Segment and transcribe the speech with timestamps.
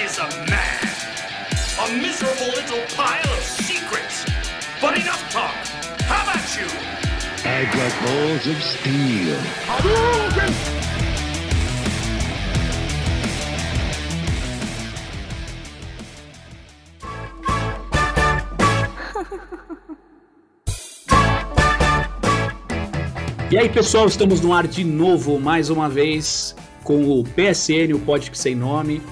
[0.00, 0.78] Is a man?
[1.82, 4.24] A miserable little pile of secrets.
[4.80, 5.52] But enough talk.
[6.02, 6.68] How about you?
[7.44, 9.36] I've got balls of steel.
[23.50, 26.54] E aí, pessoal, estamos no ar de novo, mais uma vez,
[26.84, 29.02] com o PSN, o Pod Sem Nome.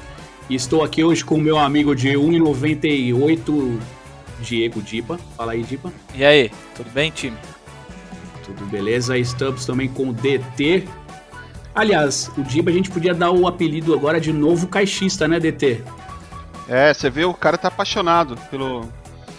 [0.49, 3.79] E estou aqui hoje com o meu amigo de 1,98,
[4.41, 5.19] Diego Dipa.
[5.37, 5.93] Fala aí, Dipa.
[6.15, 7.37] E aí, tudo bem, time?
[8.45, 9.19] Tudo beleza?
[9.19, 10.85] Estamos também com o DT.
[11.75, 15.83] Aliás, o Diba a gente podia dar o apelido agora de novo caixista, né, DT?
[16.69, 18.89] É, você vê, o cara tá apaixonado pelo.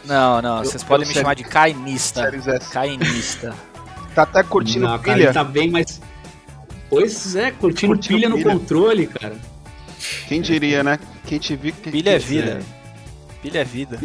[0.06, 2.32] Não, não, Eu- vocês podem me chamar de cainista.
[2.72, 3.54] Cainista.
[4.16, 5.24] Tá até curtindo Não, cara, pilha.
[5.26, 6.02] ele tá bem, mas.
[6.90, 8.50] Pois é, curtindo, Curtindo pilha no pilha.
[8.52, 9.36] controle, cara.
[10.28, 11.00] Quem diria, né?
[11.26, 11.74] Quem te viu.
[11.82, 11.92] Quem...
[11.92, 12.60] Pilha é vida.
[13.42, 14.00] Pilha é vida.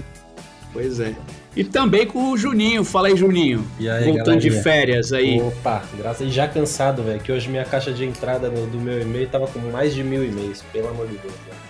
[0.73, 1.15] Pois é.
[1.55, 2.83] E também com o Juninho.
[2.83, 3.65] Fala aí, Juninho.
[3.79, 4.63] E aí, Voltando de galerinha?
[4.63, 5.41] férias aí.
[5.41, 7.21] Opa, graças e já cansado, velho.
[7.21, 10.25] Que hoje minha caixa de entrada no- do meu e-mail tava com mais de mil
[10.25, 11.35] e-mails, pelo amor de Deus.
[11.45, 11.63] velho.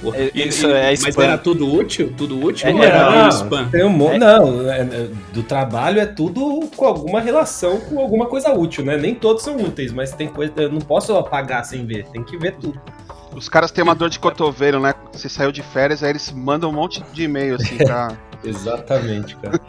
[0.00, 1.24] Porra, É, e- isso e- é Mas spam.
[1.24, 2.14] era tudo útil?
[2.16, 3.68] Tudo útil É, ou era não, um spam?
[3.68, 4.18] Tem um mo- É.
[4.18, 8.96] Não, é- é- do trabalho é tudo com alguma relação com alguma coisa útil, né?
[8.96, 10.52] Nem todos são úteis, mas tem coisa.
[10.56, 12.80] Eu não posso apagar sem ver, tem que ver tudo.
[13.38, 14.92] Os caras têm uma dor de cotovelo, né?
[15.12, 18.18] Você saiu de férias, aí eles mandam um monte de e-mail assim pra.
[18.44, 19.60] Exatamente, cara.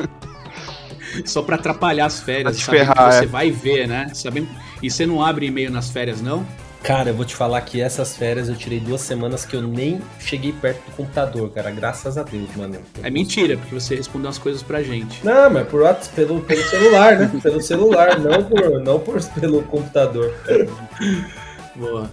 [1.26, 2.58] Só pra atrapalhar as Pra férias.
[2.58, 3.28] te Sabendo ferrar, que você é.
[3.28, 4.12] vai ver, né?
[4.14, 4.48] Sabendo...
[4.82, 6.46] E você não abre e-mail nas férias, não?
[6.84, 10.02] Cara, eu vou te falar que essas férias eu tirei duas semanas que eu nem
[10.20, 11.70] cheguei perto do computador, cara.
[11.72, 12.78] Graças a Deus, mano.
[13.04, 15.24] É mentira, porque você respondeu as coisas pra gente.
[15.24, 15.84] Não, mas por
[16.16, 17.32] pelo, pelo celular, né?
[17.42, 20.34] Pelo celular, não por, não por pelo computador.
[21.76, 22.10] Boa.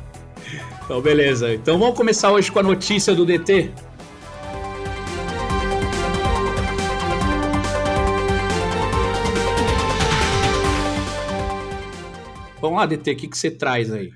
[0.87, 1.53] Então, beleza.
[1.53, 3.73] Então vamos começar hoje com a notícia do DT.
[12.61, 14.13] Vamos lá, DT, o que, que você traz aí?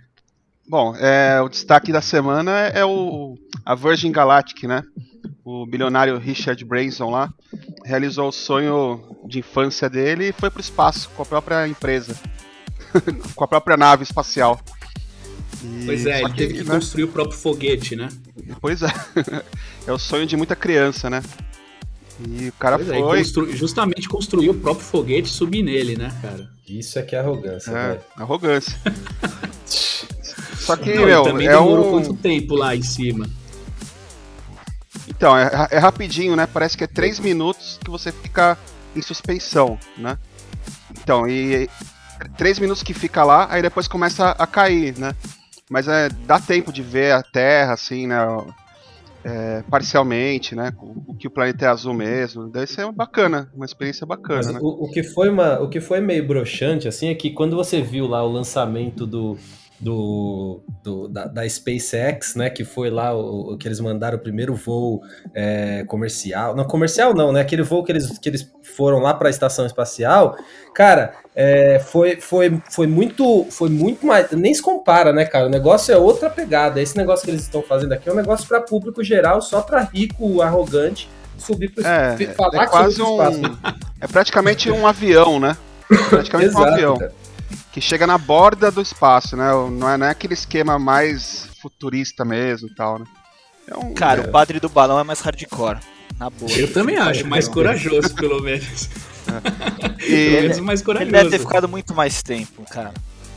[0.69, 4.85] Bom, é, o destaque da semana é o a Virgin Galactic, né?
[5.45, 7.35] O bilionário Richard Branson lá
[7.85, 12.17] realizou o sonho de infância dele e foi pro espaço com a própria empresa,
[13.35, 14.61] com a própria nave espacial.
[15.63, 18.09] E- Pois é, só ele teve que né, construir o próprio foguete, né?
[18.61, 18.89] Pois é.
[19.87, 21.23] é o sonho de muita criança, né?
[22.29, 23.19] E o cara Pois é, foi.
[23.19, 26.49] constru- justamente construir o próprio foguete e subir nele, né, cara?
[26.69, 28.01] Isso é que é arrogância, É, velho.
[28.17, 28.79] arrogância.
[29.67, 31.91] Só que, Não, meu, também é demorou um.
[31.91, 33.27] quanto tempo lá em cima?
[35.09, 36.47] Então, é, é rapidinho, né?
[36.47, 38.57] Parece que é três minutos que você fica
[38.95, 40.17] em suspensão, né?
[41.03, 41.69] Então, e
[42.37, 45.15] três minutos que fica lá, aí depois começa a cair, né?
[45.71, 48.17] Mas é, dá tempo de ver a Terra, assim, né?
[49.23, 50.73] É, parcialmente, né?
[50.81, 52.49] O, o que o planeta é azul mesmo.
[52.49, 54.59] Deve ser bacana, uma experiência bacana, né?
[54.61, 57.81] o, o que foi uma, o que foi meio broxante, assim, é que quando você
[57.81, 59.39] viu lá o lançamento do,
[59.81, 64.55] do, do- da, da SpaceX, né, que foi lá o, que eles mandaram o primeiro
[64.55, 65.01] voo
[65.35, 69.29] é, comercial, não comercial não, né, aquele voo que eles, que eles foram lá para
[69.29, 70.37] a estação espacial,
[70.75, 75.51] cara, é, foi, foi, foi muito, foi muito mais, nem se compara, né, cara, o
[75.51, 78.61] negócio é outra pegada, esse negócio que eles estão fazendo aqui é um negócio para
[78.61, 81.09] público geral, só para rico, arrogante,
[81.39, 83.17] subir para É, falar é quase um.
[84.03, 85.57] É praticamente um avião, né?
[86.09, 86.97] Praticamente um avião.
[86.99, 87.13] cara.
[87.73, 89.51] Que chega na borda do espaço, né?
[89.53, 93.05] Não é, não é aquele esquema mais futurista mesmo e tal, né?
[93.69, 95.79] É um, Cara, é, o padre do balão é mais hardcore.
[96.19, 96.51] Na boa.
[96.53, 98.89] Eu também acho, mais corajoso, pelo menos.
[99.25, 101.09] Pelo e menos mais corajoso.
[101.09, 102.93] Ele deve ter ficado muito mais tempo, cara.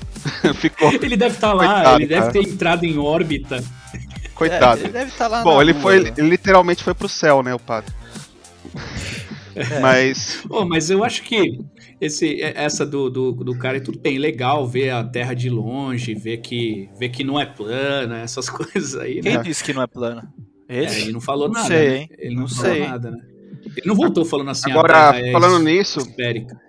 [0.56, 0.92] ficou.
[0.92, 2.32] Ele deve estar lá, Coitado, ele deve cara.
[2.32, 3.64] ter entrado em órbita.
[4.34, 4.82] Coitado.
[4.82, 5.98] É, ele deve estar lá Bom, na ele lua, foi.
[6.18, 7.94] Ele literalmente foi pro céu, né, o padre?
[9.56, 9.80] É.
[9.80, 10.40] Mas.
[10.48, 11.60] Pô, mas eu acho que
[12.06, 16.14] esse, essa do, do, do cara é tudo bem legal ver a Terra de longe,
[16.14, 19.44] ver que, ver que não é plana, essas coisas aí, Quem né?
[19.44, 20.22] disse que não é plano?
[20.68, 21.02] É, Ele?
[21.04, 21.68] ele não falou Não nada.
[21.68, 21.98] sei, né?
[21.98, 22.10] hein?
[22.18, 22.88] Ele não, Não falou sei.
[22.88, 23.18] nada, né?
[23.78, 26.60] Ele não voltou falando assim, Agora, a Terra é falando nisso, esférica.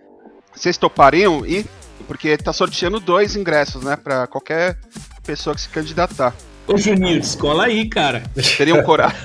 [0.54, 1.66] vocês topariam ir?
[2.06, 3.96] Porque tá sorteando dois ingressos, né?
[3.96, 4.78] Pra qualquer
[5.25, 6.34] pessoa que se candidatar.
[6.66, 8.22] Ô, Juninho, descola aí, cara.
[8.56, 9.19] Teriam coragem?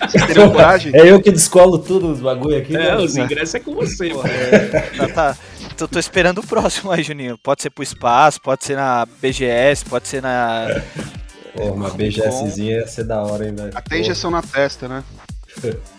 [0.00, 0.94] Vocês teriam coragem?
[0.94, 2.76] É eu que descolo tudo os bagulho aqui.
[2.76, 2.96] É, né?
[2.96, 4.22] os ingressos é com você, pô.
[4.26, 4.66] é,
[4.96, 5.36] tá, tá.
[5.78, 7.38] Tô, tô esperando o próximo aí, Juninho.
[7.38, 10.66] Pode ser pro espaço, pode ser na BGS, pode ser na.
[11.56, 13.70] Pô, uma BGSzinha ia ser da hora, hein, velho.
[13.74, 15.04] Até injeção na testa, né?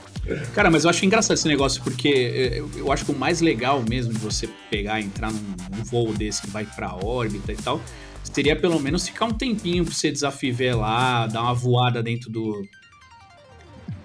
[0.54, 3.42] Cara, mas eu acho engraçado esse negócio, porque eh, eu, eu acho que o mais
[3.42, 7.52] legal mesmo de você pegar e entrar num, num voo desse que vai pra órbita
[7.52, 7.82] e tal,
[8.24, 12.62] seria pelo menos ficar um tempinho pra você desafivelar, dar uma voada dentro do.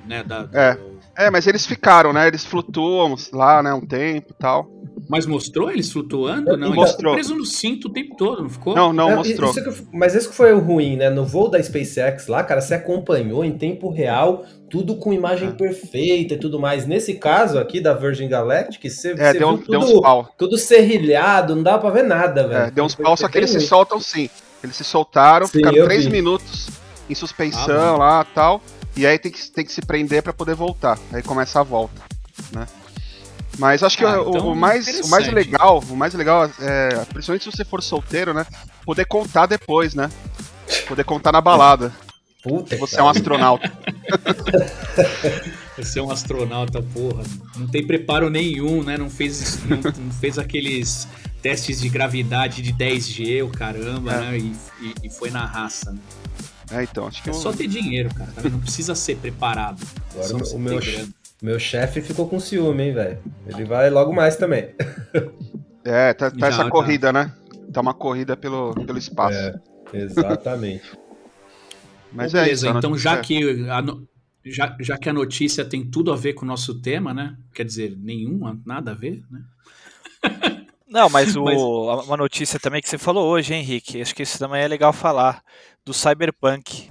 [0.06, 0.78] Né, da, do- É.
[1.16, 2.26] É, mas eles ficaram, né?
[2.26, 3.72] Eles flutuam lá, né?
[3.72, 4.68] Um tempo e tal.
[5.08, 6.56] Mas mostrou eles flutuando?
[6.56, 6.82] Não, Mostrou.
[6.82, 8.74] ele ficou preso no cinto o tempo todo, não ficou?
[8.74, 9.50] Não, não É, mostrou.
[9.50, 11.10] isso que- mas isso que foi o ruim, né?
[11.10, 15.52] No voo da SpaceX lá, cara, você acompanhou em tempo real, tudo com imagem É.
[15.52, 16.84] perfeita e tudo mais.
[16.84, 20.28] Nesse caso aqui da Virgin Galactic, você, É, você deu, viu deu uns tudo, pau.
[20.36, 22.64] tudo serrilhado, não dava pra ver nada, velho.
[22.66, 23.66] É, deu uns pau, só que eles se ruim.
[23.66, 24.28] soltam sim.
[24.64, 26.10] Eles se soltaram, Sim, ficaram três vi.
[26.10, 26.68] minutos
[27.08, 27.98] em Ah, suspensão bom.
[27.98, 28.60] lá e tal.
[28.96, 30.98] E aí tem que, tem que se prender pra poder voltar.
[31.12, 32.00] Aí começa a volta,
[32.52, 32.66] né?
[33.58, 36.88] Mas acho que Ah, o, então, o mais, o mais legal, o mais legal é,
[37.12, 38.44] principalmente se você for solteiro, né?
[38.84, 40.10] Poder contar depois, né?
[40.88, 41.92] Poder contar na balada.
[42.42, 43.72] Puta Você é um astronauta.
[45.76, 47.22] Você é um astronauta, porra.
[47.56, 48.96] Não tem preparo nenhum, né?
[48.96, 51.08] Não fez, não, não fez aqueles
[51.42, 54.20] testes de gravidade de 10G, o caramba, É.
[54.20, 54.38] né?
[54.38, 55.98] E, e- e foi na raça, né?
[56.74, 58.30] É, então, acho que É só ter dinheiro, cara.
[58.50, 59.82] Não precisa ser preparado.
[60.12, 60.80] Agora Só o- meu-.
[61.42, 63.18] Meu chefe ficou com ciúme, hein, velho.
[63.46, 64.70] Ele vai logo mais também.
[65.86, 66.70] É, tá, tá Já, essa tá.
[66.70, 67.30] corrida, né?
[67.70, 69.36] Tá uma corrida pelo, pelo espaço.
[69.36, 69.54] É,
[69.92, 70.82] exatamente.
[72.10, 72.74] Mas é beleza, isso.
[72.74, 73.84] a então já é- que, a
[74.46, 77.36] já, já que a notícia tem tudo a ver com o nosso tema, né?
[77.54, 79.42] Quer dizer, nenhuma, nada a ver, né?
[80.94, 84.00] Não, mas, o, Mas- uma notícia também que você falou hoje, hein, Henrique?
[84.00, 85.42] Acho que isso também é legal falar.
[85.84, 86.88] Do Cyberpunk.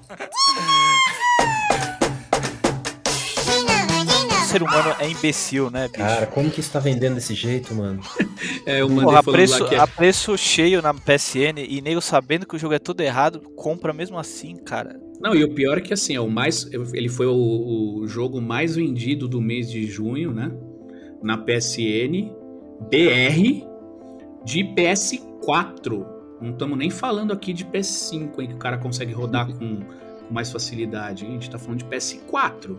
[4.29, 6.03] O ser humano é imbecil, né, bicho?
[6.03, 8.01] Cara, como que isso tá vendendo desse jeito, mano?
[8.65, 11.81] É, eu mandei Porra, a preço, lá que é- a preço cheio na PSN e
[11.81, 14.99] nego sabendo que o jogo é tudo errado, compra mesmo assim, cara.
[15.21, 17.33] Não, e o pior é que assim, é o mais, ele foi o,
[18.01, 20.51] o jogo mais vendido do mês de junho, né?
[21.21, 22.31] Na PSN
[22.89, 23.72] BR
[24.43, 26.05] de PS4.
[26.41, 30.33] Não estamos nem falando aqui de PS5, hein, que o cara consegue rodar com, com
[30.33, 31.25] mais facilidade.
[31.25, 32.75] A gente tá falando de PS4.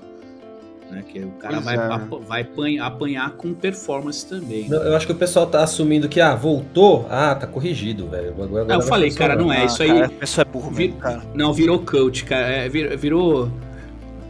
[0.90, 1.78] Né, que o cara Pois vai, é.
[1.81, 4.69] apa- vai apanhar, apanhar com performance também.
[4.69, 7.06] Não, Eu acho que o pessoal tá assumindo que, ah, voltou.
[7.08, 8.34] Ah, tá corrigido, velho.
[8.69, 9.62] Ah, eu falei, cara, não é.
[9.62, 11.22] Ah, isso aí- cara, a pessoa é burro Vi- mesmo, cara.
[11.34, 12.46] Não, virou cult, cara.
[12.49, 13.50] É, vir- virou.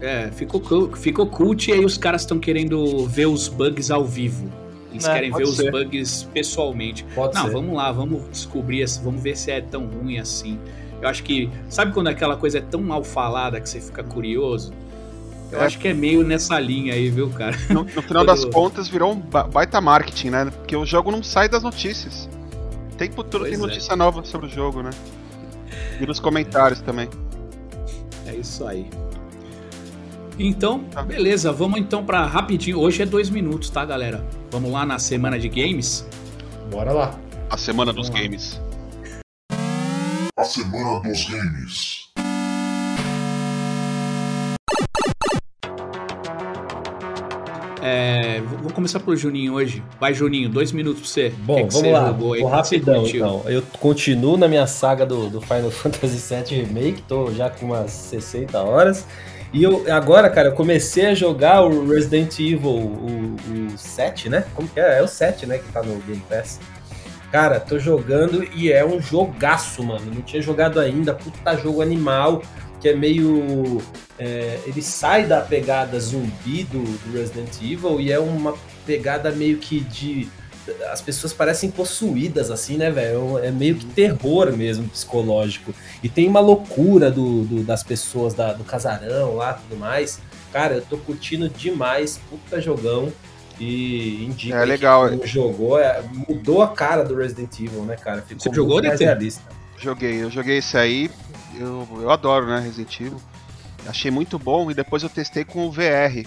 [0.01, 4.05] É, ficou, cult- ficou cult e aí os caras estão querendo ver os bugs ao
[4.05, 4.49] vivo.
[4.95, 5.65] Eles É, querem ver ser.
[5.67, 7.05] os bugs pessoalmente.
[7.15, 7.51] Pode Não, ser.
[7.51, 10.59] vamos lá, vamos descobrir, vamos ver se é tão ruim assim.
[11.03, 11.51] Eu acho que.
[11.69, 14.73] Sabe quando aquela coisa é tão mal falada que você fica curioso?
[15.53, 15.67] Eu É.
[15.67, 17.57] acho que é meio nessa linha aí, viu, cara?
[17.69, 20.45] No, no final das contas, virou um ba- baita marketing, né?
[20.51, 22.29] Porque o jogo não sai das notícias.
[22.93, 23.57] O tempo todo tem é.
[23.57, 24.91] notícia nova sobre o jogo, né?
[26.01, 27.09] E nos comentários também.
[28.27, 28.87] É isso aí.
[30.39, 31.03] Então, Tá.
[31.03, 32.79] beleza, vamos então pra rapidinho.
[32.81, 34.27] Hoje é dois minutos, tá, galera?
[34.51, 36.07] Vamos lá na semana de games.
[36.71, 37.19] Bora lá.
[37.51, 38.21] A semana dos lá.
[38.21, 38.61] games.
[40.37, 42.05] A Semana dos Games.
[47.83, 49.83] É, vou começar pelo Juninho hoje.
[50.01, 51.29] Vai, Juninho, dois minutos pra você.
[51.41, 52.07] Bom, que que vamos você lá.
[52.07, 52.41] jogou aí?
[52.41, 53.43] Vou rapidão, então.
[53.47, 57.03] Eu continuo na minha saga do, do Final Fantasy VII Remake.
[57.03, 59.07] Tô já com umas 60 horas.
[59.55, 63.37] E eu agora, cara, eu comecei a jogar o Resident Evil, o,
[63.73, 64.45] o 7, né?
[64.53, 64.99] Como que é?
[64.99, 65.59] É o 7, né?
[65.59, 66.59] Que tá no Game Pass.
[67.31, 70.11] Cara, tô jogando e é um jogaço, mano.
[70.13, 71.15] Não tinha jogado ainda.
[71.15, 72.43] Puta jogo animal.
[72.81, 73.81] Que é meio.
[74.19, 79.59] é, ele sai da pegada zumbi do, do Resident Evil e é uma pegada meio
[79.59, 80.29] que de.
[80.91, 83.39] As pessoas parecem possuídas, assim, né, velho?
[83.39, 85.75] É meio que terror mesmo, psicológico.
[86.03, 90.21] E tem uma loucura do, do- das pessoas da- do casarão lá tudo mais.
[90.53, 93.13] Cara, eu tô curtindo demais, puta jogão.
[93.61, 95.09] E indica É legal.
[95.11, 98.21] não jogou, é, mudou a cara do Resident Evil, né, cara?
[98.23, 99.05] Ficou Você jogou, mais DT?
[99.05, 99.43] realista.
[99.79, 101.09] Joguei, eu joguei esse aí.
[101.57, 103.21] Eu, eu adoro, né, Resident Evil.
[103.87, 106.27] Achei muito bom e depois eu testei com o VR.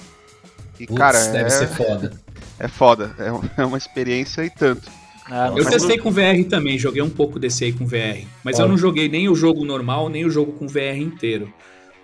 [0.79, 2.13] E, Putz, cara, deve é, ser foda.
[2.59, 3.15] É foda.
[3.19, 4.89] É, é uma experiência e tanto.
[5.29, 8.25] Ah, Eu testei com VR também, joguei um pouco desse aí com VR.
[8.43, 8.71] Mas eu Olha.
[8.71, 11.53] não joguei nem o jogo normal, nem o jogo com VR inteiro.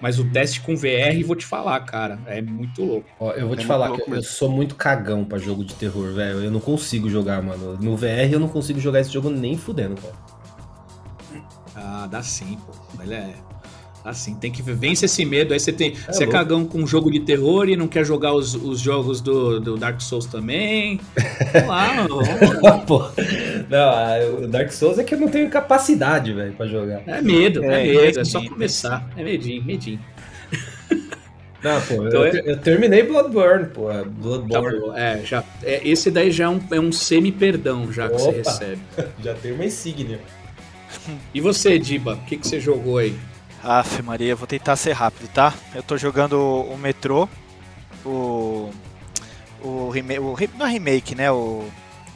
[0.01, 3.07] Mas o teste com VR, vou te falar, cara, é muito louco.
[3.17, 6.12] Ó, eu vou É te falar que eu sou muito cagão pra jogo de terror,
[6.13, 6.43] velho.
[6.43, 7.77] Eu não consigo jogar, mano.
[7.81, 10.15] No VR eu não consigo jogar esse jogo nem fudendo, cara.
[11.75, 12.74] Ah, dá sim, pô.
[13.01, 13.33] Ele é.
[14.05, 15.53] Assim, tem que vence esse medo.
[15.53, 15.93] Aí você tem.
[15.95, 16.31] você é louco.
[16.31, 19.77] cagão com um jogo de terror e não quer jogar os, os jogos do, do
[19.77, 21.00] Dark Souls também.
[21.53, 23.00] Vamos lá, Pô,
[23.69, 27.01] não, a- o Dark Souls é que eu não tenho capacidade, velho, pra jogar.
[27.07, 28.19] É medo, é, É, medo.
[28.19, 29.10] É só começar.
[29.15, 30.00] É medinho, medinho.
[31.63, 33.89] Não, pô, Então eu, é- eu terminei Bloodborne, pô.
[33.89, 34.79] é Tá Bloodborne.
[34.81, 38.29] bom, é, já, é, esse daí já é um, é um semi-perdão já que você
[38.29, 38.38] Opa.
[38.51, 38.81] recebe.
[39.24, 40.19] Já tem uma insígnia.
[41.33, 43.15] E você, Diba, o que, que você jogou aí?
[43.63, 45.53] Aff, Maria, vou tentar ser rápido, tá?
[45.74, 47.27] Eu tô jogando o Metrô,
[48.05, 48.70] o.
[49.62, 50.20] O remake.
[50.20, 51.32] O, re- não é remake, né?
[51.32, 51.65] O.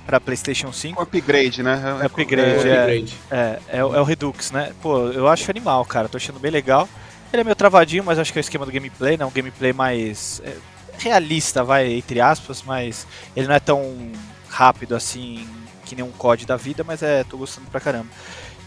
[0.05, 0.99] Pra PlayStation 5.
[0.99, 1.81] Um upgrade, né?
[2.01, 2.77] É upgrade, O é.
[2.79, 3.13] upgrade.
[3.31, 4.71] É, é, o- é o Redux, né?
[4.81, 6.07] Pô, eu acho animal, cara.
[6.09, 6.87] Tô achando bem legal.
[7.31, 9.25] Ele é meio travadinho, mas acho que é o esquema do gameplay, né?
[9.25, 10.55] Um gameplay mais é,
[10.97, 14.11] realista, vai, entre aspas, mas ele não é tão
[14.49, 15.45] rápido assim
[15.85, 18.07] que nem um COD da vida, mas é, tô gostando pra caramba.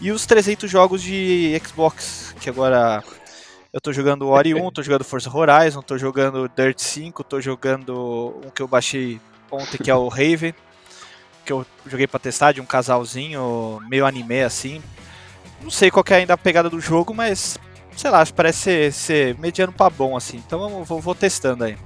[0.01, 3.03] E os 300 jogos de Xbox, que agora
[3.71, 8.41] eu tô jogando Ori 1, tô jogando Forza Horizon, tô jogando Dirt 5, tô jogando
[8.43, 10.55] um que eu baixei ontem que é o Raven,
[11.45, 14.81] que eu joguei pra testar de um casalzinho meio anime assim.
[15.61, 17.59] Não sei qual que é ainda a pegada do jogo, mas
[17.95, 20.37] sei lá, parece ser, ser mediano pra bom assim.
[20.37, 21.77] Então eu vou, vou testando aí.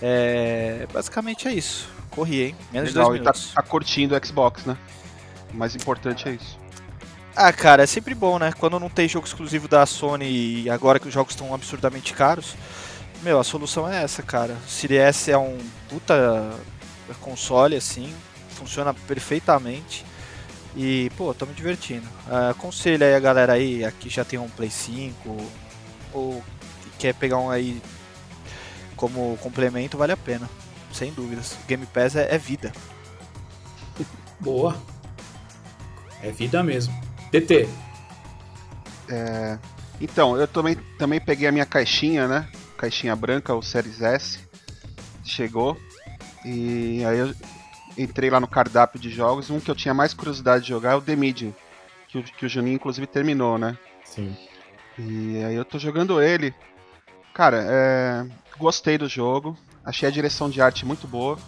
[0.00, 1.88] É, basicamente é isso.
[2.10, 2.56] Corri, hein?
[2.72, 3.52] Menos de Legal, dois e tá, minutos.
[3.54, 4.76] tá curtindo o Xbox, né?
[5.52, 6.63] O mais importante é isso.
[7.36, 8.52] Ah, cara, é sempre bom, né?
[8.52, 12.54] Quando não tem jogo exclusivo da Sony e agora que os jogos estão absurdamente caros,
[13.22, 14.56] meu, a solução é essa, cara.
[14.64, 16.52] O Series S é um puta
[17.20, 18.14] console, assim,
[18.50, 20.04] funciona perfeitamente.
[20.76, 22.06] E, pô, tô me divertindo.
[22.30, 25.36] Ah, aconselho aí a galera aí, aqui já tem um Play 5,
[26.12, 26.42] ou
[26.98, 27.82] quer pegar um aí
[28.94, 30.48] como complemento, vale a pena.
[30.92, 31.56] Sem dúvidas.
[31.66, 32.72] Game Pass é, é vida.
[34.38, 34.76] Boa.
[36.22, 36.94] É vida mesmo.
[37.40, 37.68] TT,
[40.00, 42.48] Então, eu também, também peguei a minha caixinha, né?
[42.78, 44.38] Caixinha branca, o Series S.
[45.24, 45.76] Chegou.
[46.44, 47.34] E aí eu
[47.96, 49.50] entrei lá no cardápio de jogos.
[49.50, 51.52] Um que eu tinha mais curiosidade de jogar é o The Medium.
[52.08, 53.76] Que o, que o Juninho, inclusive, terminou, né?
[54.04, 54.36] Sim.
[54.98, 56.54] E aí eu tô jogando ele.
[57.32, 58.26] Cara, é...
[58.58, 59.56] gostei do jogo.
[59.84, 61.38] Achei a direção de arte muito boa.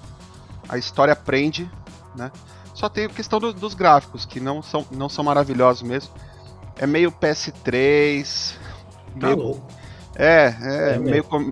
[0.68, 1.70] A história prende,
[2.16, 2.32] né?
[2.76, 6.12] Só tem a questão do- dos gráficos, que não são, não são maravilhosos mesmo.
[6.78, 8.54] É meio PS3.
[9.18, 9.66] tá meio- louco.
[10.14, 11.24] é, é, É meio.
[11.24, 11.50] com-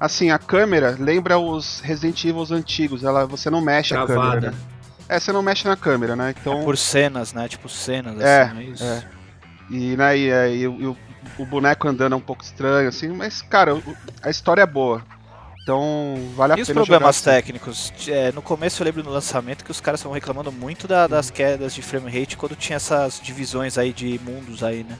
[0.00, 3.04] Assim, a câmera lembra os Resident Evil antigos.
[3.04, 4.14] Ela, você não mexe a câmera.
[4.40, 4.50] Travada.
[4.50, 4.56] Né?
[5.08, 6.34] É, você não mexe na câmera, né?
[6.40, 6.64] Então.
[6.64, 7.46] Por cenas, né?
[7.48, 8.82] Tipo cenas, É, assim, é isso.
[8.84, 9.04] é.
[9.70, 10.96] E, né, e, é, e o- e o,
[11.38, 13.82] o boneco andando é um pouco estranho, assim, mas, cara, o-
[14.22, 15.02] a história é boa.
[15.62, 17.30] Então, vale a E os pena problemas jogar.
[17.30, 17.42] assim.
[17.42, 17.92] técnicos?
[18.08, 21.30] É, no começo eu lembro no lançamento que os caras estavam reclamando muito da- das
[21.30, 24.98] quedas de frame rate quando tinha essas divisões aí de mundos aí, né?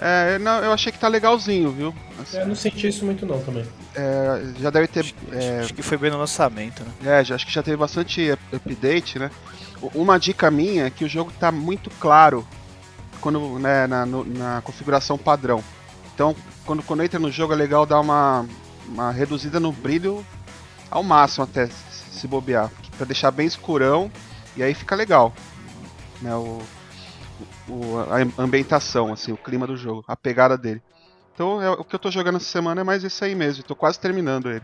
[0.00, 1.94] É, não, eu achei que tá legalzinho, viu?
[2.20, 3.64] Assim, Eu não senti isso muito não também.
[3.94, 5.00] é, já deve ter.
[5.00, 7.20] Acho, é, acho que foi bem no lançamento, né?
[7.20, 9.30] É, já, acho que já teve bastante up- update, né?
[9.94, 12.44] Uma dica minha é que o jogo tá muito claro
[13.20, 15.62] quando, né, na, no- na configuração padrão.
[16.12, 16.34] Então,
[16.66, 18.44] quando, quando entra no jogo é legal dar uma,
[18.86, 20.24] uma reduzida no brilho
[20.90, 24.10] ao máximo até se bobear, pra deixar bem escurão
[24.56, 25.32] e aí fica legal,
[26.22, 26.34] né?
[26.34, 26.62] O,
[27.68, 30.82] o- a am- ambientação, assim, o clima do jogo, a pegada dele.
[31.34, 33.64] Então, é, o que eu tô jogando essa semana é mais esse aí mesmo.
[33.64, 34.62] Tô quase terminando ele.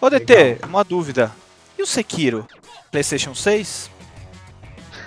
[0.00, 1.32] Ô DT, uma dúvida.
[1.78, 2.46] E o Sekiro?
[2.90, 3.90] PlayStation 6?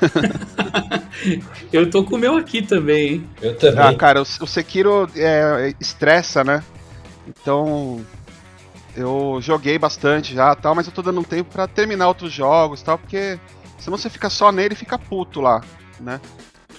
[1.72, 3.30] Eu tô com o meu aqui também, hein?
[3.42, 3.80] Eu também.
[3.84, 6.64] Ah, cara, o, o Sekiro é, estressa, né?
[7.28, 8.04] Então.
[8.96, 12.84] Eu joguei bastante já tal, mas eu tô dando um tempo pra terminar outros jogos
[12.84, 13.40] tal, porque
[13.80, 15.64] senão você fica só nele e fica puto lá,
[16.00, 16.22] né?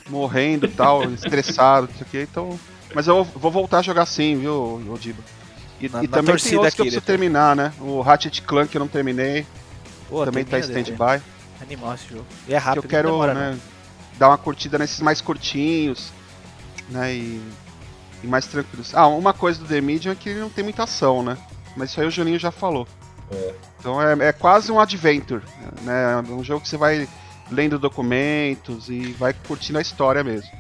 [0.09, 2.61] Morrendo e tal, estressado, não sei o que, então.
[2.95, 5.21] Mas eu vou voltar a jogar sim, viu, Diba?
[5.81, 7.19] E, Na- e na também tem torcida outros que eu aqui, preciso Deter.
[7.19, 7.73] terminar, né?
[7.81, 9.45] O Ratchet Clank que eu não terminei,
[10.09, 11.21] Pô, também tá stand-by.
[11.61, 12.27] Animal esse jogo.
[12.47, 13.59] E é que rápido, eu quero demora, né,
[14.19, 16.13] dar uma curtida nesses mais curtinhos,
[16.89, 17.43] né, e,
[18.23, 18.95] e mais tranquilos.
[18.95, 21.37] Ah, uma coisa do The Medium é que ele não tem muita ação, né,
[21.77, 22.87] mas isso aí o Juninho já falou.
[23.31, 23.55] É.
[23.79, 25.43] Então é, é quase um adventure,
[25.83, 27.09] né, é um jogo que você vai
[27.51, 30.51] lendo documentos e vai curtindo a história mesmo.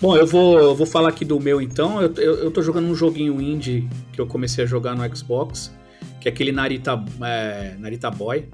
[0.00, 2.02] Bom, eu vou, eu vou falar aqui do meu então.
[2.02, 5.72] Eu, eu, eu tô jogando um joguinho indie que eu comecei a jogar no Xbox,
[6.20, 8.46] que é aquele Narita, é, Narita Boy.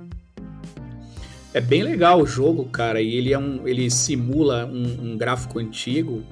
[1.53, 5.59] É bem legal o jogo, cara, e ele é um, ele simula um, um gráfico
[5.59, 6.23] antigo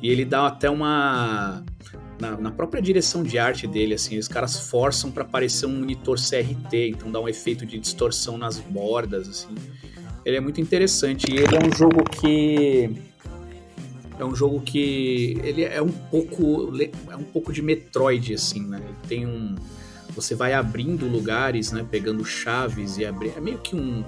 [0.00, 1.62] e ele dá até uma
[2.18, 6.16] na, na própria direção de arte dele, assim, os caras forçam para parecer um monitor
[6.16, 9.54] CRT, então dá um efeito de distorção nas bordas, assim.
[10.24, 12.90] Ele é muito interessante e ele é um jogo que
[14.18, 16.72] é um jogo que ele é um pouco
[17.10, 18.80] é um pouco de Metroid assim, né?
[18.82, 19.54] Ele tem um
[20.14, 24.04] você vai abrindo lugares, né, pegando chaves e abrir é meio que um,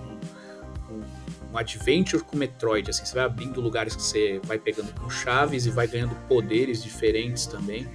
[1.56, 5.64] um adventure com Metroid, assim, você vai abrindo lugares que você vai pegando com chaves
[5.64, 7.86] e vai ganhando poderes diferentes também.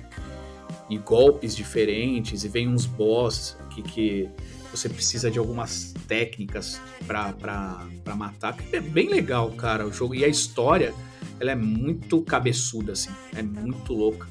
[0.90, 4.30] e golpes diferentes, e vem uns boss que, que
[4.72, 7.34] você precisa de algumas técnicas pra
[8.16, 8.58] matar.
[8.74, 10.14] É bem legal, cara, o jogo.
[10.14, 10.94] E a história,
[11.40, 14.28] ela é muito cabeçuda, assim, é muito louca.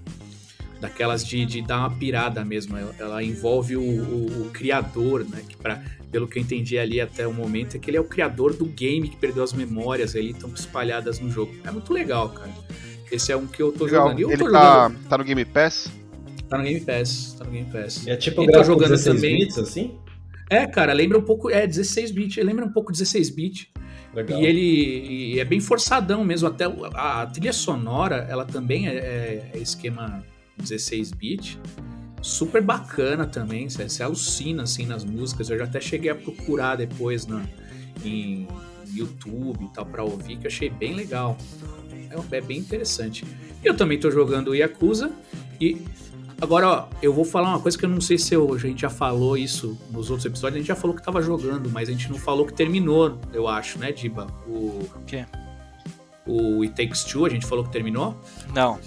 [0.80, 2.76] Daquelas de, de dar uma pirada mesmo.
[2.76, 5.42] Ela, ela envolve o, o, o criador, né?
[5.46, 8.04] Que pra, pelo que eu entendi ali até o momento, é que ele é o
[8.04, 11.54] criador do game que perdeu as memórias ali, estão espalhadas no jogo.
[11.64, 12.50] É muito legal, cara.
[13.10, 14.02] Esse é um que eu tô Legal.
[14.08, 14.18] jogando.
[14.20, 15.08] E eu Ele tô tá, jogando.
[15.08, 15.90] tá no Game Pass?
[16.48, 17.34] Tá no Game Pass.
[17.38, 18.06] Tá no Game Pass.
[18.06, 19.38] É tipo E tô gráfico jogando 16 também.
[19.40, 19.98] bits, assim?
[20.48, 21.50] É, cara, lembra um pouco.
[21.50, 22.40] É, 16 bit.
[22.42, 23.70] Lembra um pouco 16 bit.
[24.14, 24.40] Legal.
[24.40, 26.48] E ele e é bem forçadão mesmo.
[26.48, 26.64] Até
[26.94, 30.24] a, a trilha sonora, ela também é, é- é esquema
[30.58, 31.58] 16 bit.
[32.22, 33.68] Super bacana também.
[33.68, 35.48] Você, você alucina assim nas músicas.
[35.50, 37.42] Eu já até cheguei a procurar depois na,
[38.04, 38.46] em
[38.92, 41.36] YouTube e tal pra ouvir, que eu achei bem legal.
[42.32, 43.24] É, é bem interessante.
[43.64, 45.10] Eu também tô jogando o Yakuza
[45.60, 45.80] e
[46.42, 48.80] Agora, ó, eu vou falar uma coisa que eu não sei se eu- a gente
[48.80, 50.54] já falou isso nos outros episódios.
[50.56, 53.46] A gente já falou que tava jogando, mas a gente não falou que terminou, eu
[53.46, 54.26] acho, né, Diba?
[54.46, 54.50] O,
[54.96, 55.26] O quê?
[56.26, 58.18] o It Takes Two, a gente falou que terminou.
[58.54, 58.78] Não.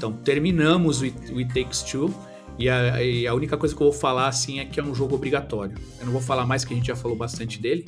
[0.00, 2.10] Então, terminamos o It, o It Takes Two.
[2.58, 4.94] E a, e a única coisa que eu vou falar, assim, é que é um
[4.94, 5.76] jogo obrigatório.
[5.98, 7.84] Eu não vou falar mais, que a gente já falou bastante dele.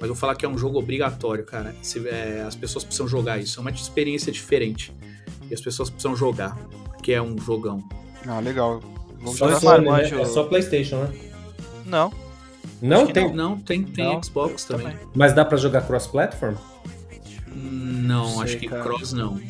[0.00, 1.72] Mas eu vou falar que é um jogo obrigatório, cara.
[1.80, 3.60] Se- é, as pessoas precisam jogar isso.
[3.60, 4.92] É uma experiência diferente.
[5.48, 6.56] E as pessoas precisam jogar.
[6.96, 7.80] Porque é um jogão.
[8.26, 8.80] Ah, legal.
[9.20, 9.60] Vamos Só jogar.
[9.60, 10.20] Sony, né?
[10.20, 11.12] É só PlayStation, né?
[11.86, 12.12] Não.
[12.80, 14.86] Não Acho tem, Não, tem, tem Não, Xbox também.
[14.90, 14.98] também.
[15.14, 16.54] mas dá pra jogar cross-platform?
[17.54, 18.82] Não, Sei, acho que cara.
[18.82, 19.40] Cross não.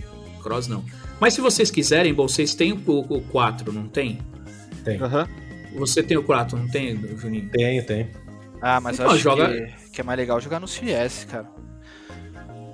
[0.43, 0.85] Cross não.
[1.23, 4.19] Mas se vocês quiserem, bom, vocês têm o, o 4, não tem?
[4.85, 5.01] Tem.
[5.01, 5.29] Aham.
[5.77, 7.49] Você tem o 4, não tem, Juninho?
[7.49, 8.11] Tenho, tenho.
[8.61, 11.47] Ah, mas eu Então, acho joga- que, que é mais legal jogar no CS, cara.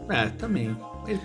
[0.09, 0.75] É, também.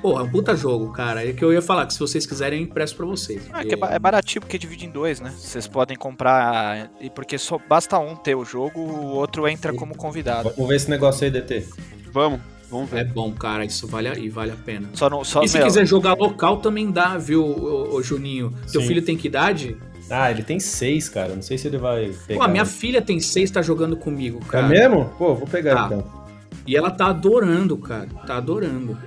[0.02, 1.26] Porra, é um puta jogo, cara.
[1.26, 3.42] É que eu ia falar que se vocês quiserem, eu empresto pra vocês.
[3.54, 5.30] Ah, que é, é baratinho porque divide em dois, né?
[5.34, 6.92] Vocês podem comprar.
[7.00, 10.50] E porque só basta um ter o jogo, o outro entra como convidado.
[10.50, 11.66] Vamos ver esse negócio aí, DT.
[12.12, 12.42] Vamos,
[12.74, 13.14] vamos É ver.
[13.14, 13.64] bom, cara.
[13.64, 14.90] Isso vale a, e vale a pena.
[14.94, 15.24] Só não.
[15.24, 18.52] Só, E se meu, quiser jogar local, também dá, viu, ô, ô, Juninho?
[18.72, 18.88] Teu Sim.
[18.88, 19.78] filho tem que idade?
[20.10, 21.34] Ah, ele tem seis, cara.
[21.34, 22.40] Não sei se ele vai pegar.
[22.40, 24.68] Pô, a minha filha tem 6, tá jogando comigo, É cara.
[24.68, 25.06] mesmo?
[25.18, 25.86] Pô, vou pegar Tá.
[25.86, 26.04] então.
[26.68, 28.08] E ela tá adorando, cara.
[28.28, 28.98] Tá adorando.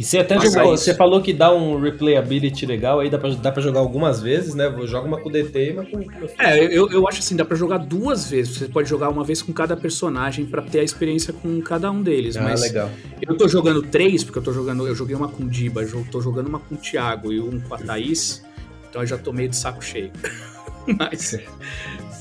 [0.00, 3.52] E você até jogou, você falou que dá um replayability legal aí, dá pra, dá
[3.52, 4.74] pra jogar algumas vezes, né?
[4.86, 6.00] Joga uma com o DT e uma com
[6.38, 8.56] É, eu, eu acho assim, dá pra jogar duas vezes.
[8.56, 12.02] Você pode jogar uma vez com cada personagem pra ter a experiência com cada um
[12.02, 12.34] deles.
[12.38, 12.88] Ah, mas legal.
[13.20, 14.86] eu tô jogando três, porque eu tô jogando.
[14.86, 17.60] Eu joguei uma com o Diba, eu tô jogando uma com o Thiago e um
[17.60, 18.42] com a Thaís.
[18.88, 20.10] Então eu já tô meio de saco cheio.
[20.98, 21.38] mas,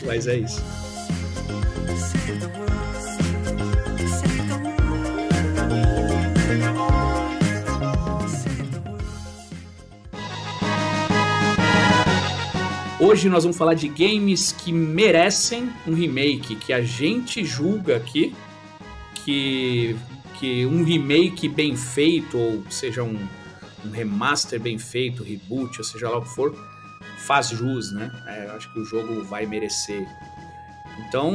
[0.06, 0.62] mas é isso.
[12.99, 18.35] Hoje nós vamos falar de games que merecem um remake, que a gente julga aqui
[19.23, 19.95] que,
[20.38, 23.17] que um remake bem feito, ou seja, um,
[23.85, 26.53] um remaster bem feito, reboot, ou seja lá o que for,
[27.19, 28.12] faz jus, né?
[28.27, 30.05] É, acho que o jogo vai merecer.
[31.07, 31.33] Então,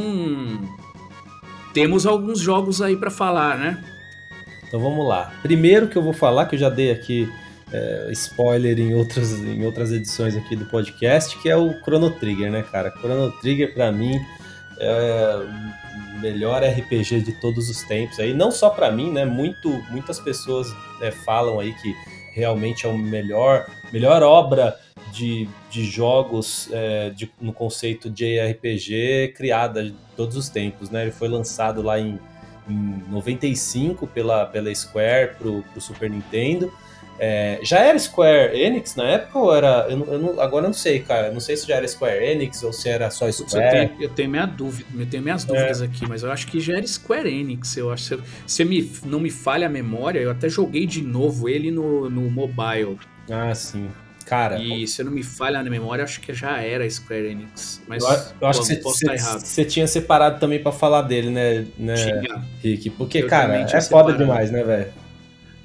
[1.72, 3.82] temos alguns jogos aí pra falar, né?
[4.68, 5.32] Então vamos lá.
[5.40, 7.26] Primeiro que eu vou falar, que eu já dei aqui
[7.74, 12.50] é, spoiler em outras, em outras edições aqui do podcast, que é o Chrono Trigger,
[12.50, 12.92] né, cara?
[13.00, 14.16] Chrono Trigger, pra mim,
[14.78, 15.36] é
[16.16, 18.18] o melhor RPG de todos os tempos.
[18.20, 19.24] Aí, não só pra mim, né?
[19.24, 20.68] Muito, muitas pessoas
[21.00, 21.92] é, falam aí que
[22.32, 24.76] realmente é o melhor, melhor obra
[25.12, 31.02] de, de jogos é, de- no conceito de RPG criada de todos os tempos, né?
[31.02, 32.18] Ele foi lançado lá em
[32.66, 36.72] em 95 pela, pela Square pro, pro Super Nintendo.
[37.18, 39.86] É, já era Square Enix na época ou era.
[39.88, 41.30] Eu, eu não- agora eu não sei, cara.
[41.30, 43.70] Não sei se já era Square Enix ou se era só Putz, eu, Square.
[43.70, 46.76] tenho, eu tenho minha dúvida, eu tenho minhas dúvidas aqui, mas eu acho que já
[46.76, 47.76] era Square Enix.
[47.76, 48.04] Eu acho.
[48.04, 52.10] Se, se me, não me falha a memória, eu até joguei de novo ele no,
[52.10, 52.98] no mobile.
[53.30, 53.88] Ah, sim.
[54.26, 57.82] Cara, E se não me falha na memória, eu acho que já era Square Enix.
[57.86, 59.06] Mas eu, eu acho pô, que
[59.38, 62.44] você, tinha separado também pra falar dele, né, né Tinha.
[62.62, 62.90] Rick?
[62.90, 65.03] Porque, Eu cara, é foda demais, né, velho?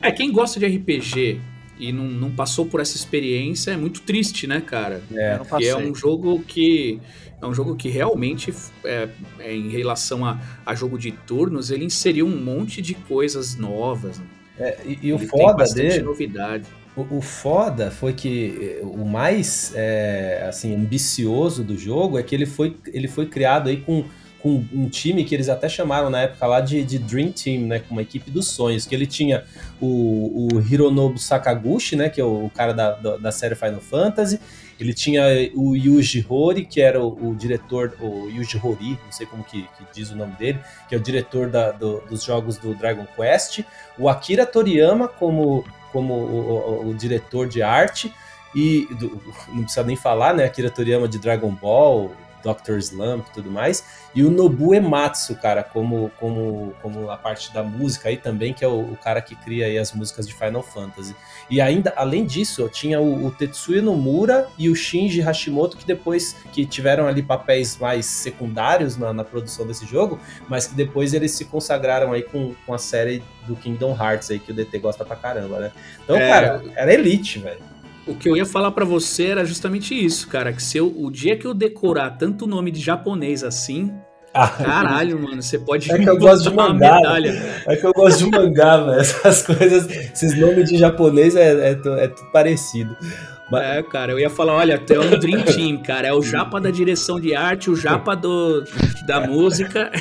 [0.02, 1.42] É, quem gosta de RPG
[1.80, 5.02] e não, não passou por essa experiência é muito triste, né, cara?
[5.14, 5.38] É.
[5.38, 5.70] não passei.
[5.70, 7.00] é um jogo que.
[7.42, 9.08] É um jogo que realmente, é,
[9.40, 14.20] é, em relação a, a jogo de turnos, ele inseriu um monte de coisas novas.
[14.20, 14.26] né?
[14.60, 16.02] É, e, e o foda dele.
[16.02, 16.66] novidade.
[16.98, 22.46] O, o foda foi que o mais é, assim ambicioso do jogo é que ele
[22.46, 24.04] foi, ele foi criado aí com
[24.42, 27.80] com um time que eles até chamaram na época lá de, de Dream Team, né?
[27.80, 29.44] Com uma equipe dos sonhos, que ele tinha
[29.82, 32.10] o, o Hironobu Sakaguchi, né?
[32.10, 34.40] Que é o, cara da, da, da série Final Fantasy.
[34.80, 35.24] Ele tinha
[35.56, 39.64] o Yuji Horii, que era o, o, diretor, o Yuji Horii, não sei como que,
[39.64, 43.06] que diz o nome dele, que é o diretor da, do, dos jogos do Dragon
[43.16, 43.62] Quest.
[43.98, 48.14] O Akira Toriyama como, como o, o diretor de arte.
[48.56, 50.46] E do, não precisa nem falar, né?
[50.46, 52.12] Akira Toriyama de Dragon Ball,
[52.44, 52.78] Dr.
[52.78, 57.64] Slump e tudo mais, e o Nobu Ematsu, cara, como, como, como a parte da
[57.64, 60.64] música aí também, que é o, o cara que cria aí as músicas de Final
[60.64, 61.16] Fantasy.
[61.50, 66.36] E ainda, além disso, tinha o, o Tetsuya Nomura e o Shinji Hashimoto, que depois
[66.52, 71.32] que tiveram ali papéis mais secundários na, na produção desse jogo, mas que depois eles
[71.32, 75.06] se consagraram aí com, com a série do Kingdom Hearts aí, que o DT gosta
[75.06, 75.72] pra caramba, né?
[76.04, 76.30] Então, é...
[76.30, 77.69] cara, era elite, velho.
[78.10, 80.52] O que eu ia falar para você era justamente isso, cara.
[80.52, 83.94] Que se eu, o dia que eu decorar tanto nome de japonês assim,
[84.34, 85.92] ah, caralho, mano, você pode.
[85.92, 87.00] É que eu gosto de mangá.
[87.68, 89.00] É que eu gosto de mangá, velho.
[89.00, 92.96] Essas coisas, esses nomes de japonês é, é, é tudo parecido.
[93.54, 96.08] É, cara, eu ia falar, olha, é um Dream Team, cara.
[96.08, 98.64] É o japa da direção de arte, o japa do,
[99.06, 99.92] da música.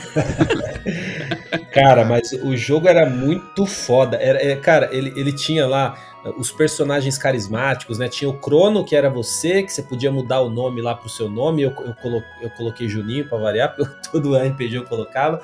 [1.73, 4.17] Cara, mas o jogo era muito foda.
[4.17, 5.97] Era, é, cara, ele, ele tinha lá
[6.37, 8.09] os personagens carismáticos, né?
[8.09, 11.29] Tinha o Crono, que era você, que você podia mudar o nome lá pro seu
[11.29, 11.63] nome.
[11.63, 15.41] Eu, eu, colo, eu coloquei Juninho para variar, porque todo RPG eu colocava.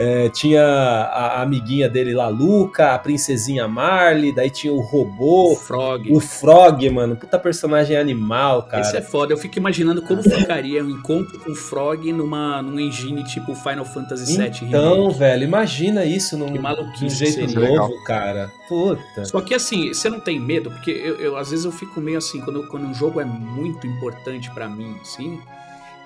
[0.00, 5.54] É, tinha a, a, amiguinha dele lá, Luca, a princesinha Marley, daí tinha o robô.
[5.54, 6.12] O Frog.
[6.12, 7.16] O Frog, mano.
[7.16, 8.82] Puta personagem animal, cara.
[8.82, 9.32] Esse é foda.
[9.32, 13.84] Eu fico imaginando como ficaria um encontro com o Frog numa, num engine tipo Final
[13.84, 15.18] Fantasy VII Então, remake.
[15.18, 17.76] velho, imagina isso num, num jeito seria.
[17.76, 18.52] novo, cara.
[18.68, 19.24] Puta.
[19.24, 22.18] Só que assim, você não tem medo, porque eu, eu às vezes eu fico meio
[22.18, 25.40] assim, quando, quando um jogo é muito importante para mim, assim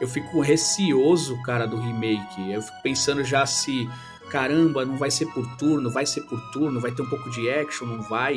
[0.02, 2.50] eu fico receoso, cara, do remake.
[2.50, 3.88] Eu fico pensando já se,
[4.28, 7.48] caramba, não vai ser por turno, vai ser por turno, vai ter um pouco de
[7.48, 8.36] action, não vai.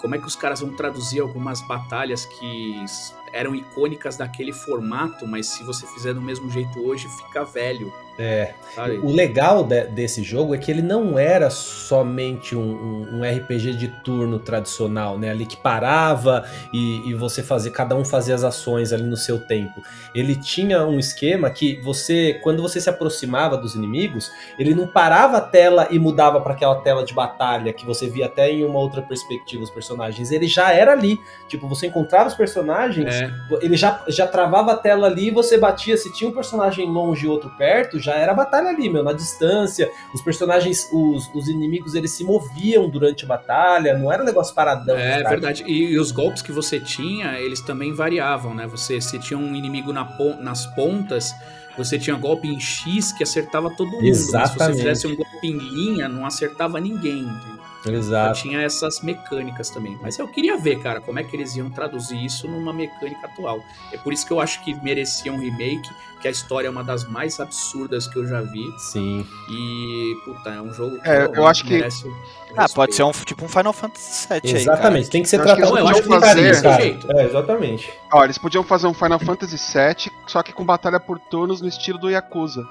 [0.00, 2.84] Como é que os caras vão traduzir algumas batalhas que
[3.32, 7.92] eram icônicas daquele formato, mas se você fizer do mesmo jeito hoje, fica velho.
[8.18, 8.52] É.
[8.74, 8.98] Sabe?
[8.98, 13.74] O legal de, desse jogo é que ele não era somente um, um, um, RPG
[13.74, 15.30] de turno tradicional, né?
[15.30, 19.38] Ali que parava e, e, você fazia, cada um fazia as ações ali no seu
[19.38, 19.80] tempo.
[20.12, 25.36] Ele tinha um esquema que você, quando você se aproximava dos inimigos, ele não parava
[25.36, 28.80] a tela e mudava para aquela tela de batalha que você via até em uma
[28.80, 30.32] outra perspectiva os personagens.
[30.32, 31.20] Ele já era ali.
[31.46, 33.27] Tipo, você encontrava os personagens, é.
[33.60, 35.96] Ele já, já travava a tela ali e você batia.
[35.96, 39.90] Se tinha um personagem longe e outro perto, já era batalha ali, meu, na distância.
[40.14, 44.54] Os personagens, os, os inimigos, eles se moviam durante a batalha, não era um negócio
[44.54, 44.96] paradão.
[44.96, 45.64] É verdade.
[45.66, 48.66] E, e, os golpes que você tinha, eles também variavam, né?
[48.66, 50.08] Você se tinha um inimigo na,
[50.40, 51.34] nas pontas.
[51.76, 54.04] Você tinha golpe em X que acertava todo mundo.
[54.04, 54.52] Exatamente.
[54.52, 57.20] Se você fizesse um golpe em linha, não acertava ninguém.
[57.20, 57.57] Entendeu?
[57.86, 58.40] Exato.
[58.40, 59.98] Tinha essas mecânicas também.
[60.02, 63.62] Mas eu queria ver, cara, como é que eles iam traduzir isso numa mecânica atual.
[63.92, 65.88] É por isso que eu acho que merecia um remake,
[66.20, 68.64] que a história é uma das mais absurdas que eu já vi.
[68.78, 69.26] Sim.
[69.48, 72.10] E, puta, é um jogo que é, eu acho que merece.
[72.56, 75.76] Ah, pode ser um tipo um Final Fantasy VII Exatamente, aí, tem que ser tratado
[75.76, 76.84] com mais carinho, cara.
[76.84, 77.92] É, exatamente.
[78.12, 81.68] Ó, eles podiam fazer um Final Fantasy VII, só que com batalha por turnos no
[81.68, 82.66] estilo do Yakuza.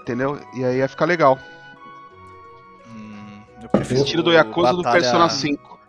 [0.00, 0.38] Entendeu?
[0.54, 1.36] E aí ia ficar legal.
[3.66, 4.76] Eu prefiro estilo do Yakuza batalha...
[4.76, 5.80] do Persona 5.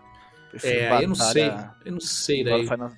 [0.63, 1.03] É, batalha...
[1.03, 1.51] eu não sei.
[1.85, 2.67] Eu não sei daí.
[2.67, 2.91] Final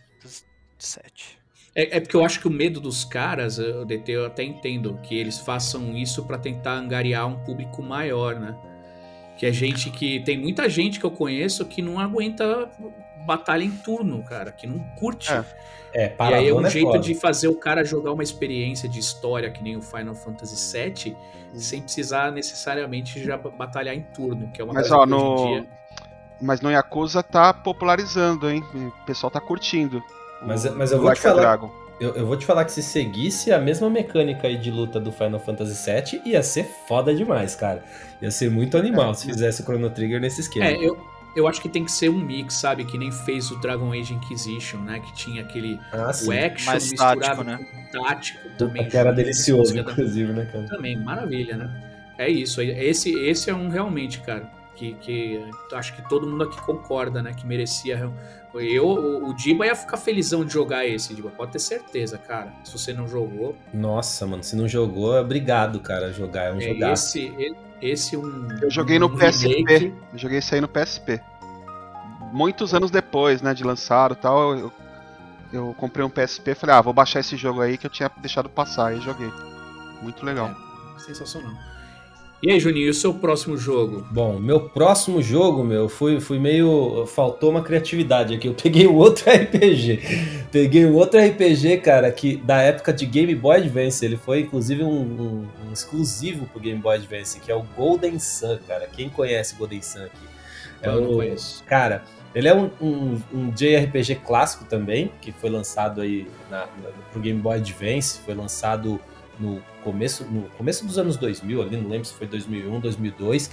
[0.77, 1.39] 7.
[1.75, 4.99] É, é, porque eu acho que o medo dos caras, o DT, eu até entendo
[5.03, 8.55] que eles façam isso para tentar angariar um público maior, né?
[9.37, 10.19] Que é gente que.
[10.21, 12.69] Tem muita gente que eu conheço que não aguenta
[13.25, 15.31] batalha em turno, cara, que não curte.
[15.31, 15.43] É.
[15.91, 16.99] É, e aí é um é jeito foda.
[16.99, 21.17] de fazer o cara jogar uma experiência de história que nem o Final Fantasy VII,
[21.51, 21.59] uhum.
[21.59, 25.33] sem precisar necessariamente já batalhar em turno, que é uma Mas, coisa ó, no...
[25.33, 25.67] hoje em dia...
[26.41, 28.63] Mas no Yakuza tá popularizando, hein?
[28.73, 30.01] O pessoal tá curtindo.
[30.41, 31.41] Mas, mas eu vou te falar.
[31.41, 31.71] Dragon.
[31.99, 35.11] Eu, eu, vou te falar que se seguisse a mesma mecânica aí de luta do
[35.11, 37.83] Final Fantasy VII, ia ser foda demais, cara.
[38.21, 40.67] Ia ser muito animal é, se fizesse o Chrono Trigger nesse esquema.
[40.67, 40.97] É, eu,
[41.35, 42.83] eu acho que tem que ser um mix, sabe?
[42.85, 44.99] Que nem fez o Dragon Age Inquisition, né?
[44.99, 47.57] Que tinha aquele ah, o action Mais misturado tático, né?
[47.57, 48.87] com tático também.
[48.87, 50.65] Que era delicioso, inclusive, né, cara?
[50.67, 51.89] Também, maravilha, né?
[52.17, 52.61] É isso.
[52.61, 55.41] Esse, esse é um realmente, cara, que, que
[55.73, 57.33] acho que todo mundo aqui concorda, né?
[57.33, 58.11] Que merecia.
[58.53, 61.29] Eu, o, o Diba ia ficar felizão de jogar esse, Diba.
[61.29, 62.51] Pode ter certeza, cara.
[62.63, 63.55] Se você não jogou.
[63.73, 66.45] Nossa, mano, se não jogou, obrigado, cara, jogar.
[66.45, 67.17] É um é, jogaço.
[67.17, 67.68] Esse, esse
[68.15, 68.47] um.
[68.61, 69.47] Eu joguei no um PSP.
[69.47, 69.93] Remake.
[70.13, 71.21] Eu joguei isso aí no PSP.
[72.31, 74.73] Muitos anos depois, né, de lançado e tal, eu,
[75.51, 78.11] eu comprei um PSP e falei, ah, vou baixar esse jogo aí que eu tinha
[78.17, 79.31] deixado passar e joguei.
[80.01, 80.55] Muito legal.
[80.97, 81.51] sensacional.
[82.41, 84.07] E aí, Juninho, e o seu próximo jogo?
[84.09, 87.05] Bom, meu próximo jogo, meu, fui, fui meio.
[87.07, 88.47] Faltou uma criatividade aqui.
[88.47, 89.99] Eu peguei um outro RPG.
[90.49, 94.05] Peguei um outro RPG, cara, que da época de Game Boy Advance.
[94.05, 98.17] Ele foi, inclusive, um, um, um exclusivo pro Game Boy Advance, que é o Golden
[98.19, 98.87] Sun, cara.
[98.87, 100.27] Quem conhece Golden Sun aqui?
[100.81, 101.61] É Eu não o- conheço.
[101.65, 106.89] Cara, ele é um, um, um JRPG clássico também, que foi lançado aí na, na,
[107.11, 108.97] pro Game Boy Advance, foi lançado
[109.39, 113.49] no começo, no começo dos anos 2000, ali, não lembro se foi 2001, 2002,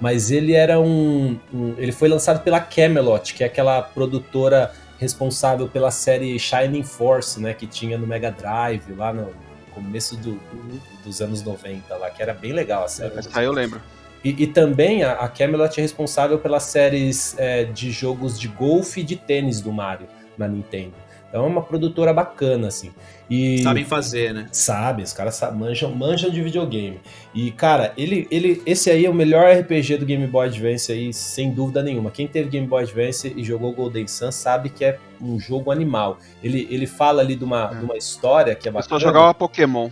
[0.00, 5.66] mas ele era um, um- ele foi lançado pela Camelot, que é aquela produtora responsável
[5.66, 9.28] pela série Shining Force, né, que tinha no Mega Drive lá no
[9.74, 13.14] começo do- do- dos anos 90 lá, que era bem legal a série.
[13.32, 13.80] Aí eu lembro.
[14.22, 19.00] E, e também a, a Camelot é responsável pelas séries é, de jogos de golfe
[19.00, 20.92] e de tênis do Mario na Nintendo.
[21.30, 22.90] Então é uma produtora bacana, assim.
[23.30, 24.48] E Sabem fazer, né?
[24.50, 26.98] sabe, os caras manjam, manjam de videogame.
[27.32, 31.12] E, cara, ele, ele, esse aí é o melhor RPG do Game Boy Advance aí,
[31.14, 32.10] sem dúvida nenhuma.
[32.10, 36.18] Quem teve Game Boy Advance e jogou Golden Sun sabe que é um jogo animal.
[36.42, 37.78] Ele, ele fala ali de uma, É.
[37.78, 38.98] de uma história que é Eu bacana.
[38.98, 39.88] só jogava Pokémon.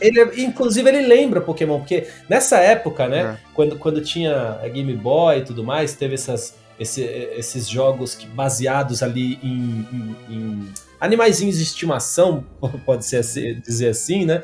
[0.00, 5.38] Ele, inclusive, ele lembra Pokémon, porque nessa época, né, quando, quando tinha a Game Boy
[5.38, 11.56] e tudo mais, teve essas, esse- esses jogos que, baseados ali em, em, em animaizinhos
[11.58, 12.44] de estimação,
[12.84, 14.42] pode ser assim- dizer assim, né?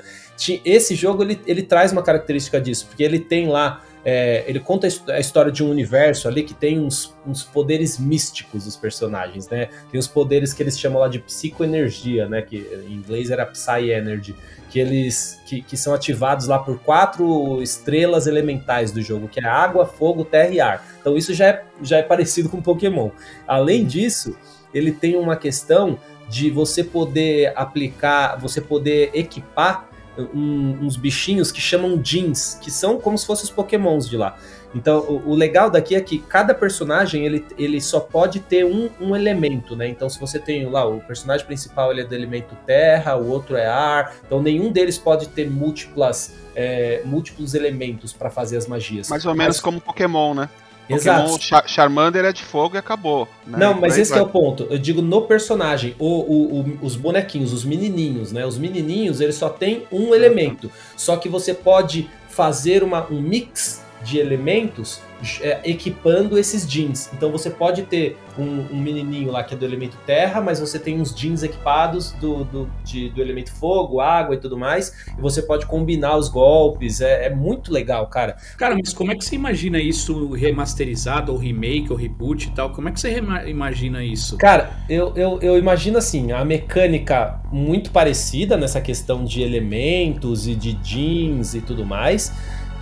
[0.65, 3.83] Esse jogo ele, ele traz uma característica disso, porque ele tem lá.
[4.09, 7.43] É, ele conta a his- a história de um universo ali que tem uns, uns
[7.43, 9.69] poderes místicos dos personagens, né?
[9.91, 12.41] Tem os poderes que eles chamam lá de psicoenergia, né?
[12.41, 14.35] Que em inglês era Psy Energy
[14.71, 19.45] que eles que, que são ativados lá por quatro estrelas elementais do jogo, que é
[19.45, 20.87] água, fogo, terra e ar.
[21.01, 23.11] Então isso já é, já é parecido com Pokémon.
[23.47, 24.37] Além disso,
[24.73, 31.61] ele tem uma questão de você poder aplicar, você poder equipar um- uns bichinhos que
[31.61, 34.37] chamam jeans, que são como se fossem os Pokémons de lá.
[34.75, 38.91] Então, o, o legal daqui é que cada personagem ele, ele só pode ter um,
[39.01, 39.89] um elemento, né?
[39.89, 43.57] Então, se você tem lá o personagem principal ele é do elemento terra, o outro
[43.57, 49.09] é ar, então nenhum deles pode ter múltiplas, é, múltiplos elementos para fazer as magias.
[49.09, 50.51] Mais ou menos Mas- como Pokémon, né?
[50.89, 51.41] Exato.
[51.43, 53.27] Char- Charmander é de fogo e acabou.
[53.47, 53.59] né?
[53.59, 54.29] Não, mas esse que é vai.
[54.29, 54.67] o ponto.
[54.71, 55.95] Eu digo no personagem.
[55.99, 58.45] O, o- o- os bonequinhos, os menininhos, né?
[58.47, 60.71] Os menininhos, eles só tem um elemento.
[60.97, 65.01] Só que você pode fazer uma, um mix de elementos
[65.41, 67.11] é, equipando esses jeans.
[67.13, 70.79] Então você pode ter um, um menininho lá que é do elemento terra, mas você
[70.79, 74.93] tem uns jeans equipados do, do, de- do elemento fogo, água e tudo mais.
[75.17, 77.01] E você pode combinar os golpes.
[77.01, 78.37] É, é muito legal, cara.
[78.59, 82.71] Cara, mas como é que você imagina isso remasterizado, ou remake, ou reboot e tal?
[82.71, 84.37] Como é que você imagina isso?
[84.37, 90.55] Cara, eu, eu, eu imagino assim, a mecânica muito parecida nessa questão de elementos e
[90.55, 92.33] de jeans e tudo mais.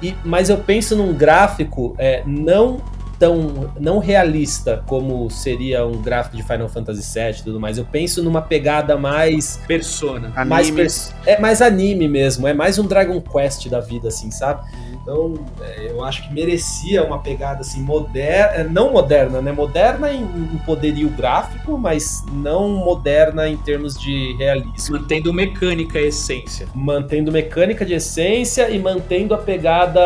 [0.03, 2.81] E, mas eu penso num gráfico é, não
[3.19, 7.79] tão não realista como seria um gráfico de Final Fantasy VII e tudo mais.
[7.79, 10.33] Eu penso numa pegada mais Persona.
[10.45, 10.77] mais Anime.
[10.83, 14.67] pers- é mais anime mesmo, é mais um Dragon Quest da vida assim, sabe?
[15.05, 19.53] Então, é, eu acho que merecia uma pegada assim moderna, não moderna, né?
[19.53, 24.99] Moderna em, em poderio gráfico, mas não moderna em termos de realismo.
[24.99, 26.67] Mantendo mecânica a essência.
[26.75, 30.01] Mantendo mecânica de essência e mantendo a pegada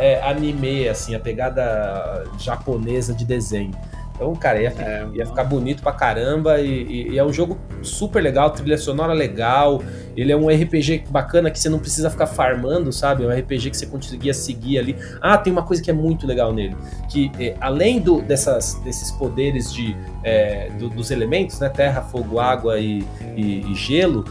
[0.00, 3.70] é, anime, assim, a pegada japonesa de desenho.
[4.14, 7.58] Então, cara, ia, É, ia ficar bonito pra caramba e, e- e é um jogo
[7.82, 9.82] super legal, trilha sonora legal.
[10.16, 13.24] Ele é um RPG bacana que você não precisa ficar farmando, sabe?
[13.24, 14.96] É um RPG que você conseguia seguir ali.
[15.20, 16.76] Ah, tem uma coisa que é muito legal nele,
[17.10, 21.68] que eh, além do, dessas, desses poderes de, eh, do- dos elementos, né?
[21.68, 23.04] Terra, fogo, água e-
[23.36, 24.24] e gelo,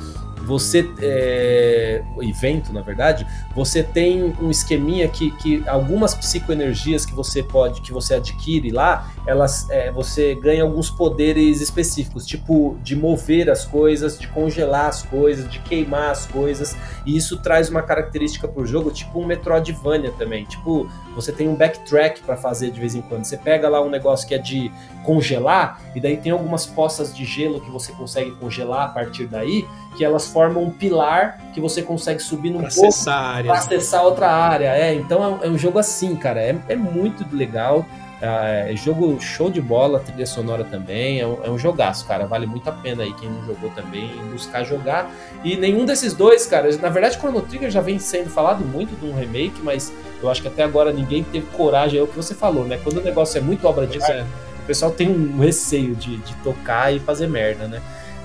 [0.43, 3.25] você é, e vento, na verdade,
[3.55, 9.11] você tem um esqueminha que, que algumas psicoenergias que você pode, que você adquire lá,
[9.25, 15.03] elas é, você ganha alguns poderes específicos, tipo de mover as coisas, de congelar as
[15.03, 16.75] coisas, de queimar as coisas,
[17.05, 20.45] e isso traz uma característica pro jogo, tipo um Metroidvania também.
[20.45, 23.23] Tipo, você tem um backtrack para fazer de vez em quando.
[23.23, 24.71] Você pega lá um negócio que é de
[25.03, 29.65] congelar, e daí tem algumas poças de gelo que você consegue congelar a partir daí,
[29.95, 33.59] que elas formam um pilar que você consegue subir num Pra pouco acessar pra áreas.
[33.59, 34.75] acessar outra área.
[34.75, 36.41] É, então é um, é um jogo assim, cara.
[36.41, 37.85] É, é muito legal.
[38.21, 41.19] É, é jogo show de bola, trilha sonora também.
[41.19, 42.25] É um, é um jogaço, cara.
[42.25, 45.11] Vale muito a pena aí quem não jogou também buscar jogar.
[45.43, 46.75] E nenhum desses dois, cara.
[46.77, 50.41] Na verdade, Chrono Trigger já vem sendo falado muito de um remake, mas eu acho
[50.41, 51.99] que até agora ninguém teve coragem.
[51.99, 52.79] É o que você falou, né?
[52.83, 54.25] Quando o negócio é muito obra de arte, é.
[54.63, 57.81] o pessoal tem um receio de, de tocar e fazer merda, né?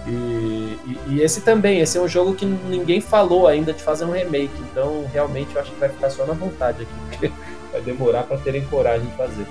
[0.08, 4.04] E, e- e esse também, esse é um jogo que ninguém falou ainda de fazer
[4.06, 7.32] um remake, então realmente eu acho que vai ficar só na vontade aqui, porque
[7.72, 9.46] vai demorar pra terem coragem de fazer.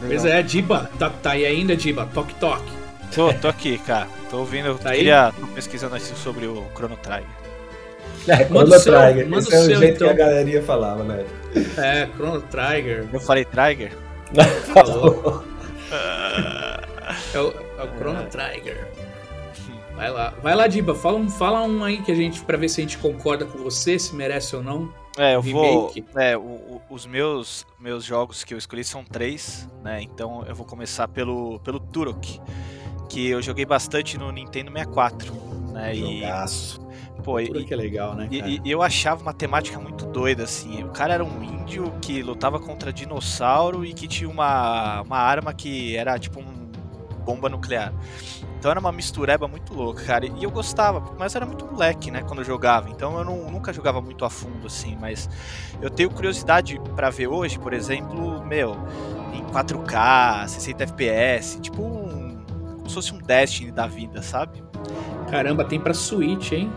[0.00, 2.08] Pois é, Diba, tá, tá aí ainda, Diba?
[2.12, 2.70] Toque, toque.
[3.14, 4.06] Tô, tô aqui, cara.
[4.30, 4.98] Tô ouvindo, Tá aí?
[4.98, 7.26] queria, tô pesquisando assim sobre o Chrono Trigger.
[8.28, 10.14] É, Manda o seu, Trigger, manda esse é o seu, jeito então.
[10.14, 11.24] que a galerinha falava, né?
[11.78, 13.06] É, Chrono Trigger.
[13.12, 13.92] Eu falei Trigger?
[14.72, 15.44] Falou.
[17.34, 17.48] É o,
[17.78, 18.86] é o Chrono Trigger.
[19.94, 20.94] Vai lá, vai lá, Diba.
[20.94, 23.58] Fala um, fala um aí que a gente, pra ver se a gente concorda com
[23.58, 24.92] você, se merece ou não.
[25.18, 25.88] É, eu vou.
[25.88, 26.04] Remake.
[26.16, 30.00] É, o- o- os meus, meus jogos que eu escolhi são três, né?
[30.02, 32.40] Então eu vou começar pelo, pelo Turok,
[33.08, 35.34] que eu joguei bastante no Nintendo 64,
[35.72, 35.94] né?
[35.94, 36.80] E, Jogaço.
[37.22, 38.50] pô, e, Tudo que é legal, né, E, cara?
[38.50, 40.82] e- e eu achava uma temática muito doida, assim.
[40.84, 45.52] O cara era um índio que lutava contra dinossauro e que tinha uma, uma arma
[45.52, 46.70] que era tipo um
[47.24, 47.92] bomba nuclear.
[48.60, 50.26] Então era uma mistureba muito louca, cara.
[50.26, 52.90] E eu gostava, mas era muito moleque, né, quando eu jogava.
[52.90, 54.98] Então eu não- nunca jogava muito a fundo, assim.
[55.00, 55.30] Mas
[55.80, 58.76] eu tenho curiosidade pra ver hoje, por exemplo, meu,
[59.32, 62.38] em 4K, 60 FPS, tipo um.
[62.76, 64.62] Como se fosse um Destiny da vida, sabe?
[65.30, 66.70] Caramba, tem pra Switch, hein?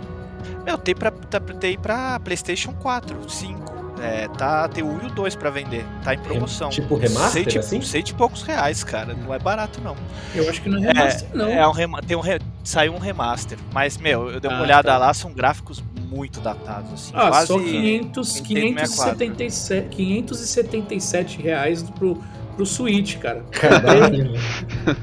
[0.66, 3.73] Meu, tem pra, tá, tem pra PlayStation 4, 5.
[4.04, 5.86] É, tá, tem o 1 e o 2 pra vender.
[6.04, 6.70] Tá em promoção.
[6.70, 7.82] Tipo remaster, Cento e- assim?
[7.82, 9.14] cento e poucos reais, cara.
[9.14, 9.96] Não é barato, não.
[10.36, 11.48] Eu acho que não é remaster, não.
[11.48, 13.58] É um rema tem um re- Saiu um remaster.
[13.74, 14.98] Mas, meu, eu dei uma Ah, olhada tá.
[14.98, 17.12] lá, são gráficos muito datados, assim.
[17.16, 18.48] Ah, quase só 500, Nintendo
[18.82, 22.22] 577, 577 reais pro,
[22.56, 23.44] pro Switch, cara.
[23.52, 24.34] Caralho.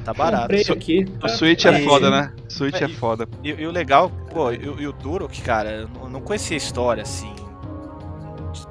[0.05, 0.41] tá barato.
[0.43, 1.05] Comprei aqui.
[1.23, 2.31] O Switch é foda, né?
[2.47, 3.27] Switch é Aí- foda.
[3.43, 6.57] E, e o legal, pô, e, o- e o Turok, cara, eu não- conhecia a
[6.57, 7.40] história, assim, de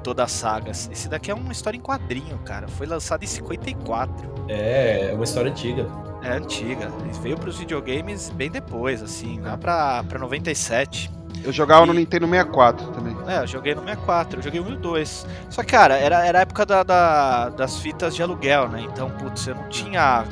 [0.01, 0.71] toda a saga.
[0.71, 2.67] Esse daqui é uma história em quadrinho, cara.
[2.67, 4.45] Foi lançado em 54.
[4.47, 5.87] É, é uma história antiga.
[6.23, 6.91] É antiga.
[7.01, 11.09] Ele veio pros videogames bem depois, assim, lá pra, pra 97.
[11.43, 13.15] Eu jogava no E- Nintendo 64 também.
[13.27, 15.25] É, eu joguei no 64, eu joguei o 1 e o 2.
[15.49, 18.81] Só que, cara, era, era a época da, da- das fitas de aluguel, né?
[18.81, 20.25] Então, putz, eu não tinha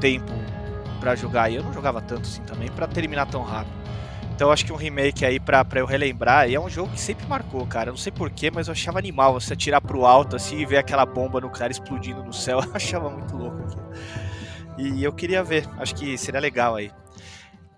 [0.00, 0.32] tempo
[1.00, 1.50] pra jogar.
[1.50, 3.74] E eu não jogava tanto assim também pra terminar tão rápido.
[4.34, 6.50] Então, eu acho que um remake aí pra, pra eu relembrar.
[6.50, 7.90] E é um jogo que sempre marcou, cara.
[7.90, 10.78] Eu não sei porquê, mas eu achava animal você atirar pro alto assim e ver
[10.78, 12.58] aquela bomba no cara explodindo no céu.
[12.66, 13.90] Eu achava muito louco aquilo.
[14.76, 16.90] E eu queria ver, acho que seria legal aí.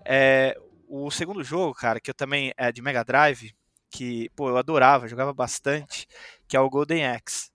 [0.03, 3.51] É, o segundo jogo, cara, que eu também é de Mega Drive,
[3.91, 6.07] que, pô, eu adorava, jogava bastante,
[6.47, 7.51] que é o Golden Axe.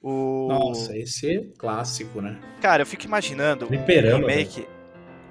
[0.00, 0.48] O...
[0.48, 2.40] Nossa, esse é clássico, né?
[2.62, 4.66] Cara, eu fico imaginando um Fliperama, remake.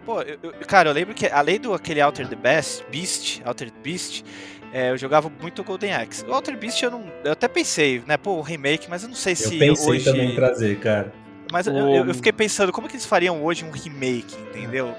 [0.08, 3.74] Pô, eu- eu- cara, eu lembro que além do aquele Alter the Best, Beast, Altered
[3.84, 4.24] Beast,
[4.72, 6.24] é, eu jogava muito o Golden Axe.
[6.26, 7.04] O Altered Beast eu não.
[7.26, 10.06] Eu até pensei, né, pô, remake, mas eu não sei Eu se pensei hoje.
[10.06, 11.12] também em trazer, cara.
[11.52, 14.34] Mas eu, O- eu- eu fiquei pensando, como é que eles fariam hoje um remake,
[14.50, 14.96] entendeu?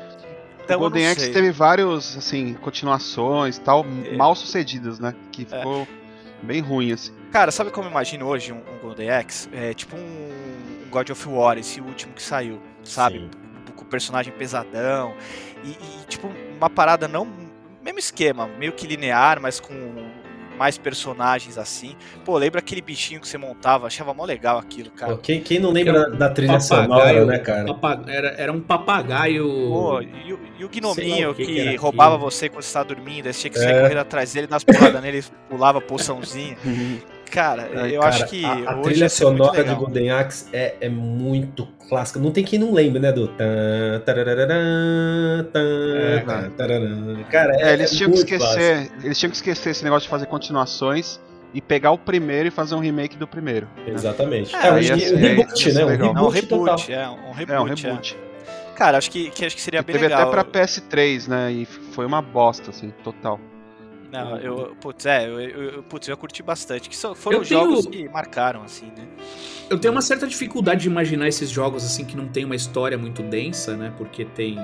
[0.63, 4.15] Então, o Golden eu Axe teve vários, assim, continuações e tal, É.
[4.15, 5.15] mal sucedidas, né?
[5.33, 5.89] Que ficou
[6.43, 7.13] bem ruim, assim.
[7.33, 9.49] Cara, sabe como eu imagino hoje um, um Golden Axe?
[9.55, 10.01] É tipo um,
[10.87, 13.21] um God of War, esse último que saiu, sabe?
[13.21, 13.31] Sim.
[13.79, 15.15] Com o personagem pesadão.
[15.65, 17.27] E, e, tipo, uma parada não.
[17.83, 19.73] Mesmo esquema, meio que linear, mas com
[20.59, 21.95] mais personagens assim.
[22.25, 23.87] Pô, lembra aquele bichinho que você montava?
[23.87, 25.13] Achava mó legal aquilo, cara.
[25.13, 27.65] Pô, quem, quem não lembra da, da trilha sonora, né, cara?
[28.09, 29.45] era, era um papagaio.
[29.47, 32.31] Pô, e, o- e o gnominho que que, roubava aquilo.
[32.31, 33.81] você quando você tava dormindo, aí você tinha que sair É.
[33.83, 36.57] correndo atrás dele, dar as porradas nele, ele pulava poçãozinha.
[37.31, 39.75] Cara, Ai, eu Cara, acho que a, a hoje trilha sonora de.
[39.75, 42.19] Golden Axe é, é muito clássica.
[42.19, 47.23] Não tem quem não lembre, né, do tan, tarararã, tan, É, tararã.
[47.31, 48.77] Cara, é, É, eles tinham que esquecer.
[48.89, 49.07] clássico.
[49.07, 51.21] Eles tinham que esquecer esse negócio de fazer continuações
[51.55, 53.67] e pegar o primeiro e fazer um remake do primeiro.
[53.87, 54.55] Exatamente.
[54.55, 55.85] É, É, um, aí ia um reboot, né?
[55.85, 55.91] Um.
[55.91, 56.77] É um reboot, total.
[56.77, 57.53] reboot, é um reboot.
[57.53, 57.75] É um é.
[57.75, 58.17] reboot.
[58.77, 60.23] Cara, acho que, que acho que seria E bem teve legal.
[60.23, 61.51] até pra PS3, né?
[61.51, 63.41] E foi uma bosta, assim, total.
[64.11, 66.89] Não, eu, putz, é, eu, eu, putz, eu curti bastante.
[66.89, 69.07] Que só- foram Eu tenho- jogos que marcaram, assim, né?
[69.69, 72.97] Eu tenho uma certa dificuldade de imaginar esses jogos assim que não tem uma história
[72.97, 73.93] muito densa, né?
[73.99, 74.57] Porque tem.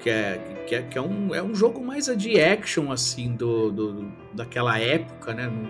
[0.00, 3.72] Que é, que é, que é, um, é um jogo mais de action, assim, do,
[3.72, 5.46] do- daquela época, né?
[5.46, 5.68] Não,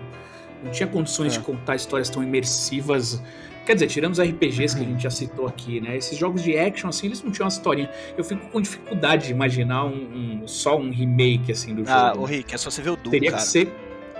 [0.65, 1.39] não tinha condições É.
[1.39, 3.21] de contar histórias tão imersivas.
[3.69, 5.95] Quer dizer, tirando os RPGs que a gente já citou aqui, né?
[5.95, 7.87] Esses jogos de action, assim, eles não tinham uma historinha.
[8.17, 11.91] Eu fico com dificuldade de imaginar um, um- só um remake, assim, do jogo.
[11.91, 12.19] Ah, né?
[12.19, 13.43] o Rick, é só você ver o Doom, Teria cara.
[13.43, 13.71] que ser.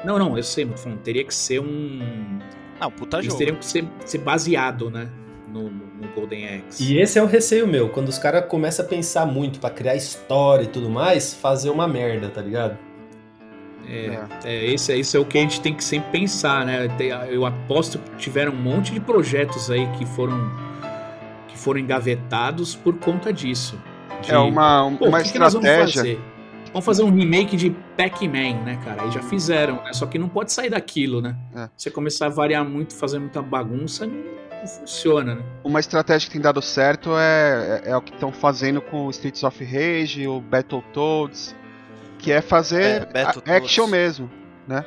[0.06, 2.38] Não, não, eu sei, mas teria que ser um.
[2.80, 3.38] Não, puta Eles jogo.
[3.40, 5.10] teriam que ser, ser baseado, né?
[5.52, 6.84] No, no- no Golden Axe.
[6.94, 9.96] E esse é o receio meu, quando os caras começam a pensar muito pra criar
[9.96, 12.78] história e tudo mais, fazer uma merda, tá ligado?
[13.92, 16.88] É, é, esse, esse é o que a gente tem que sempre pensar, né?
[17.30, 20.52] Eu aposto que tiveram um monte de projetos aí que foram
[21.48, 23.80] que foram engavetados por conta disso.
[24.22, 26.02] de- É uma, uma que que nós vamos estratégia.
[26.02, 26.20] fazer?
[26.72, 29.02] Vamos fazer um remake de Pac-Man, né, cara?
[29.04, 29.92] Aí já fizeram, né?
[29.92, 31.36] Só que não pode sair daquilo, né?
[31.56, 31.68] É.
[31.76, 35.42] Você começar a variar muito, fazer muita bagunça, não, funciona, né?
[35.64, 39.44] Uma estratégia que tem dado certo é, é, é o que estão fazendo com Streets
[39.44, 41.56] of Rage, o Battletoads,
[42.20, 44.30] que é fazer É, action mesmo,
[44.68, 44.86] né?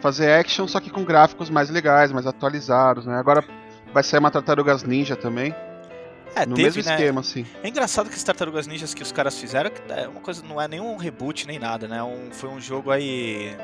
[0.00, 3.16] Fazer action só que com gráficos mais legais, mais atualizados, né?
[3.18, 3.44] Agora
[3.92, 5.54] vai sair uma Tartarugas Ninja também,
[6.34, 6.94] É, no teve, mesmo né?
[6.96, 7.44] esquema, assim.
[7.62, 10.60] É engraçado que as Tartarugas Ninjas que os caras fizeram que é uma coisa, não
[10.60, 12.02] é nenhum reboot nem nada, né?
[12.02, 13.54] Um, foi um jogo aí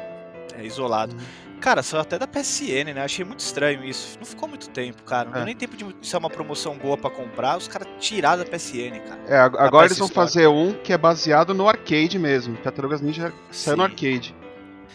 [0.54, 1.14] é, isolado.
[1.14, 1.46] Uhum.
[1.60, 3.02] Cara, saiu até da PSN, né?
[3.02, 4.18] Achei muito estranho isso.
[4.18, 5.24] Não ficou muito tempo, cara.
[5.30, 5.38] Não É.
[5.38, 7.56] deu nem tempo de ser uma promoção boa pra comprar.
[7.56, 9.20] Os caras tiraram da PSN, cara.
[9.26, 10.26] É, ag- agora eles vão Store.
[10.28, 12.56] fazer um que é baseado no arcade mesmo.
[12.58, 14.34] Tartarugas Ninja saiu no arcade.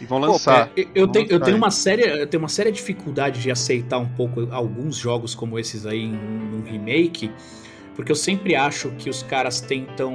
[0.00, 0.70] E vão Pô, lançar.
[0.76, 1.60] É, eu, Vamos tenho, eu mostrar tenho aí.
[1.60, 5.84] uma séria, eu tenho uma séria dificuldade de aceitar um pouco alguns jogos como esses
[5.84, 7.30] aí em um, num remake,
[7.94, 10.14] porque eu sempre acho que os caras tentam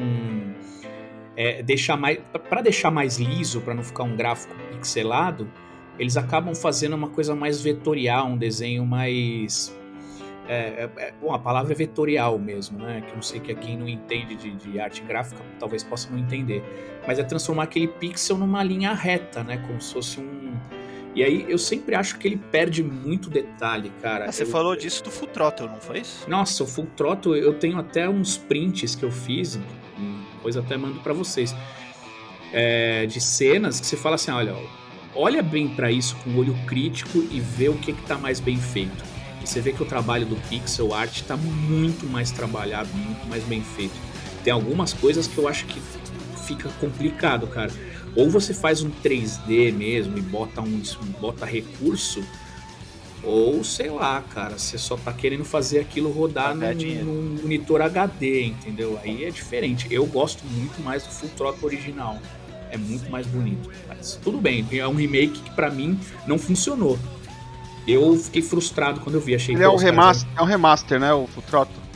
[1.37, 2.19] é, deixar mais,
[2.49, 5.49] para deixar mais liso, para não ficar um gráfico pixelado,
[5.97, 9.73] eles acabam fazendo uma coisa mais vetorial, um desenho mais
[10.47, 13.01] é, é, é, bom, a palavra é vetorial mesmo, né?
[13.01, 16.17] Que eu não sei que quem não entende de, de arte gráfica talvez possa não
[16.17, 16.63] entender.
[17.05, 19.57] Mas é transformar aquele pixel numa linha reta, né?
[19.67, 20.55] Como se fosse um.
[21.13, 24.25] E aí eu sempre acho que ele perde muito detalhe, cara.
[24.25, 26.29] Ah, você Eu- falou disso do Full Throttle, não foi isso?
[26.29, 29.59] Nossa, o Full Throttle, eu tenho até uns prints que eu fiz,
[30.37, 31.55] depois até mando pra vocês,
[32.53, 34.55] é, de cenas que você fala assim, olha,
[35.13, 38.57] olha bem pra isso com olho crítico e vê o que que tá mais bem
[38.57, 39.03] feito.
[39.43, 43.43] E você vê que o trabalho do pixel art tá muito mais trabalhado, muito mais
[43.43, 43.95] bem feito.
[44.43, 45.81] Tem algumas coisas que eu acho que
[46.45, 47.71] fica complicado, cara.
[48.15, 50.81] Ou você faz um 3D mesmo e bota um
[51.19, 52.23] bota recurso,
[53.23, 57.81] ou sei lá, cara, você só tá querendo fazer aquilo rodar ganhar num, num monitor
[57.81, 58.99] HD, entendeu?
[59.03, 59.87] Aí é diferente.
[59.91, 62.17] Eu gosto muito mais do Full Throttle original.
[62.69, 63.69] É muito mais bonito.
[63.87, 66.97] Mas tudo bem, é um remake que pra mim não funcionou.
[67.87, 71.13] Eu fiquei frustrado quando eu vi, achei Ele é um remaster, é um remaster, né?
[71.13, 71.87] O Full Throttle.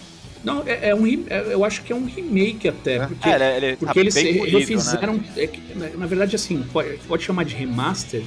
[0.44, 3.06] Não, é, é um é- eu acho que é um remake até, É?
[3.08, 5.14] porque É, ele, ele porque tá eles bem re- polido, refizeram.
[5.16, 5.24] né?
[5.38, 8.24] é na verdade, assim, pode, pode chamar de remaster,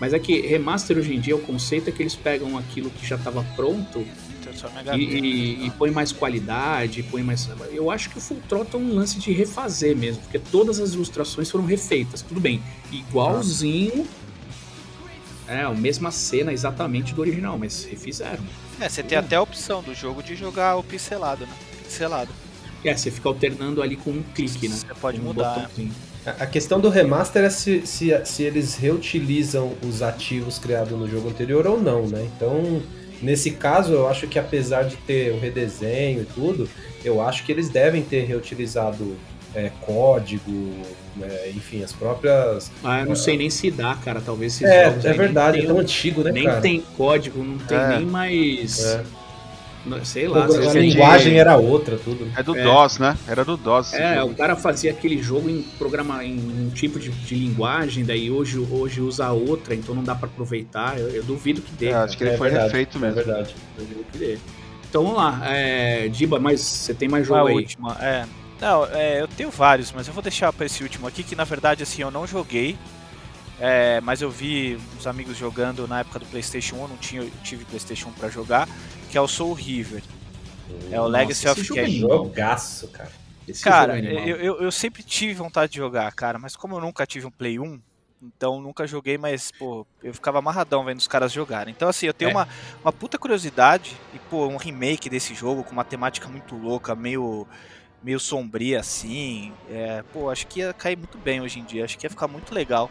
[0.00, 3.06] mas é que remaster hoje em dia o conceito é que eles pegam aquilo que
[3.06, 4.04] já estava pronto
[4.42, 5.26] Transforma em e, HD.
[5.26, 7.48] e, e põe mais qualidade, põe mais.
[7.72, 10.92] Eu acho que o Full Throttle é um lance de refazer mesmo, porque todas as
[10.92, 14.06] ilustrações foram refeitas, tudo bem, igualzinho.
[15.46, 18.42] É, a mesma cena exatamente do original, mas refizeram.
[18.80, 21.52] É, você tem até a opção do jogo de jogar o pixelado, né?
[21.82, 22.30] Pixelado.
[22.82, 24.76] É, você fica alternando ali com um clique, né?
[24.76, 25.54] Você pode um mudar.
[25.54, 25.92] botãozinho.
[26.26, 31.28] A questão do remaster é se, se, se eles reutilizam os ativos criados no jogo
[31.28, 32.26] anterior ou não, né?
[32.34, 32.80] Então,
[33.20, 36.68] nesse caso, eu acho que apesar de ter o redesenho e tudo,
[37.04, 39.16] eu acho que eles devem ter reutilizado
[39.54, 40.50] é, código,
[41.14, 41.50] né?
[41.54, 42.70] enfim, as próprias.
[42.82, 44.20] Ah, eu não sei nem se dá, cara.
[44.24, 46.60] Talvez esses É, jogos é verdade, é tão tenham- antigo, né, nem cara?
[46.62, 47.96] tem código, não tem É.
[47.98, 48.98] nem mais.
[50.00, 50.04] É.
[50.04, 50.46] Sei lá.
[50.46, 52.30] a é de- linguagem era outra, tudo.
[52.36, 52.62] É do É.
[52.62, 53.16] DOS, né?
[53.28, 53.92] Era do DOS.
[53.94, 54.32] É, jogo.
[54.32, 58.58] o cara fazia aquele jogo em programa em um tipo de, de linguagem, daí hoje,
[58.58, 60.98] hoje usa outra, então não dá pra aproveitar.
[60.98, 61.86] Eu, eu duvido que dê.
[61.88, 63.14] É, acho que ele É foi verdade, refeito É mesmo.
[63.16, 63.54] verdade.
[63.78, 64.38] Duvido que dê.
[64.88, 65.40] Então vamos lá.
[65.44, 67.54] É, Diba, mas você tem mais jogo é a aí?
[67.54, 67.96] última?
[68.00, 68.24] É.
[68.60, 71.44] Não, é, eu tenho vários, mas eu vou deixar pra esse último aqui, que na
[71.44, 72.78] verdade assim, eu não joguei.
[73.60, 77.22] é, mas eu vi uns amigos jogando na época do Playstation 1, eu não tinha,
[77.22, 78.68] eu tive Playstation 1 pra jogar,
[79.14, 80.02] que é o Soul River.
[80.90, 82.00] É o Nossa, Legacy esse of é Kain.
[82.00, 83.12] Jogaço, cara.
[83.46, 86.74] Esse Cara, jogo é eu, eu, eu sempre tive vontade de jogar, cara, mas como
[86.74, 87.78] eu nunca tive um Play 1,
[88.20, 91.72] então nunca joguei, mas, pô, eu ficava amarradão vendo os caras jogarem.
[91.72, 92.34] Então, assim, eu tenho É.
[92.34, 92.48] uma,
[92.82, 97.46] uma puta curiosidade, e, pô, um remake desse jogo com uma temática muito louca, meio,
[98.02, 101.96] meio sombria, assim, é, pô, acho que ia cair muito bem hoje em dia, acho
[101.96, 102.90] que ia ficar muito legal.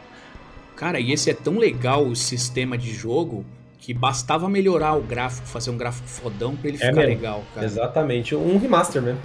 [0.77, 3.45] Cara, e esse é tão legal o sistema de jogo
[3.85, 7.09] que bastava melhorar o gráfico, fazer um gráfico fodão pra ele É ficar mesmo.
[7.09, 7.65] legal, cara.
[7.65, 8.33] Exatamente.
[8.33, 9.19] Um remaster mesmo.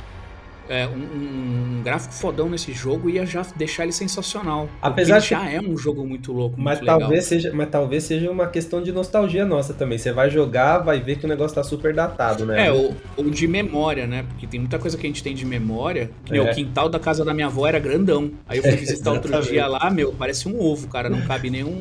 [0.68, 4.68] É, um, um- gráfico fodão nesse jogo ia já deixar ele sensacional.
[4.82, 6.98] Apesar Apesar que- já é um jogo muito louco, Mas muito legal.
[6.98, 9.96] talvez, seja, mas talvez seja uma questão de nostalgia nossa também.
[9.96, 12.66] Você vai jogar, vai ver que o negócio tá super datado, né?
[12.66, 14.24] É, ou, ou de memória, né?
[14.28, 16.11] Porque tem muita coisa que a gente tem de memória.
[16.24, 16.50] Que, meu, É.
[16.50, 18.32] o quintal da casa da minha avó era grandão.
[18.46, 19.52] Aí eu fui visitar outro Exatamente.
[19.52, 21.09] dia lá, meu, parece um ovo, cara.
[21.09, 21.80] Não cabe nem um.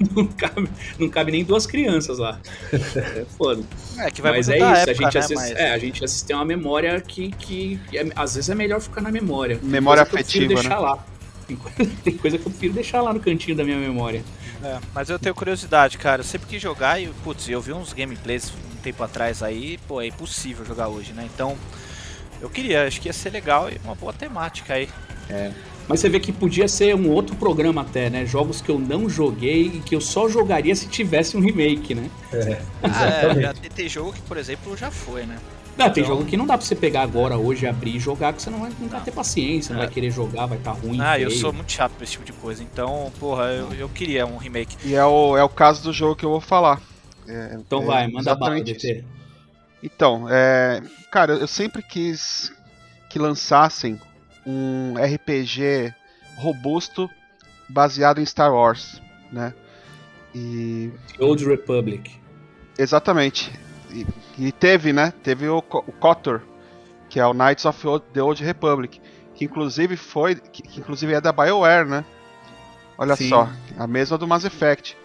[0.14, 0.68] Não cabe,
[0.98, 2.40] não cabe nem duas crianças lá.
[2.72, 3.62] É foda.
[3.98, 5.50] É, que vai Mas é isso, época, a gente, né, assiste, mas...
[5.52, 9.00] é, a gente assiste tem uma memória que, que é- às vezes é melhor ficar
[9.00, 9.56] na memória.
[9.58, 11.04] Tem Memória afetiva, deixar lá.
[11.46, 14.24] Tem coisa, tem coisa que eu prefiro deixar lá no cantinho da minha memória.
[14.62, 16.20] É, mas eu tenho curiosidade, cara.
[16.20, 20.00] Eu sempre quis jogar e, putz, eu vi uns gameplays um tempo atrás aí, pô,
[20.00, 21.28] é impossível jogar hoje, né?
[21.32, 21.56] Então,
[22.40, 24.88] Eu queria, acho que ia ser legal e uma boa temática aí.
[25.86, 28.24] Mas você vê que podia ser um outro programa até, né?
[28.24, 32.10] Jogos que eu não joguei e que eu só jogaria se tivesse um remake, né?
[32.32, 33.04] É, Ah,
[33.40, 35.36] é, tem, jogo que, por exemplo, já foi, né?
[35.76, 38.32] Não, tem Então- jogo que não dá pra você pegar agora, hoje, abrir e jogar,
[38.32, 39.84] que você não vai, não vai ter paciência, não É.
[39.86, 40.98] vai querer jogar, vai estar ruim.
[41.00, 41.40] Ah, eu feio.
[41.40, 44.76] sou muito chato pra esse tipo de coisa, então, porra, eu, eu queria um remake.
[44.84, 46.80] E é o, é o caso do jogo que eu vou falar.
[47.28, 48.60] É- Então é vai, manda bala.
[48.62, 49.04] DT.
[49.82, 50.80] Então, é,
[51.10, 52.52] cara, eu sempre quis
[53.10, 54.00] que lançassem
[54.46, 55.94] um RPG
[56.36, 57.10] robusto
[57.68, 59.00] baseado em Star Wars,
[59.32, 59.54] né?
[60.34, 62.20] E Old Republic.
[62.78, 63.52] exatamente.
[63.90, 64.06] E,
[64.38, 65.12] e teve, né?
[65.22, 66.42] Teve o, o KOTOR,
[67.08, 69.00] que é o Knights of Old- the Old Republic,
[69.34, 72.04] que inclusive foi, que, que inclusive é da BioWare, né?
[72.98, 73.28] Olha Sim.
[73.28, 74.96] só, a mesma do Mass Effect.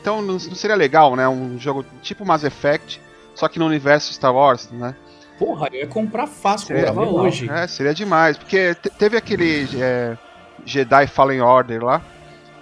[0.00, 1.28] Então não, não seria legal, né?
[1.28, 3.00] Um jogo tipo Mass Effect,
[3.34, 4.94] só que no universo Star Wars, né?
[5.40, 7.24] Porra, eu ia comprar fácil, Seria comprava legal.
[7.24, 7.50] hoje.
[7.50, 10.16] É, seria demais, porque te- teve aquele é,
[10.64, 12.02] Jedi Fallen Order lá,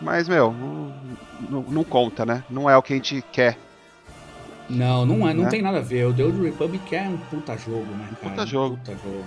[0.01, 0.95] mas, meu, não,
[1.51, 2.45] não- não conta, né?
[2.49, 3.59] Não é o que a gente quer.
[4.71, 5.51] Não, não, é, não Né?
[5.51, 6.07] tem nada a ver.
[6.07, 8.31] O The Old Republic é um puta jogo, né, cara?
[8.31, 8.77] puta jogo.
[8.77, 9.25] Puta jogo.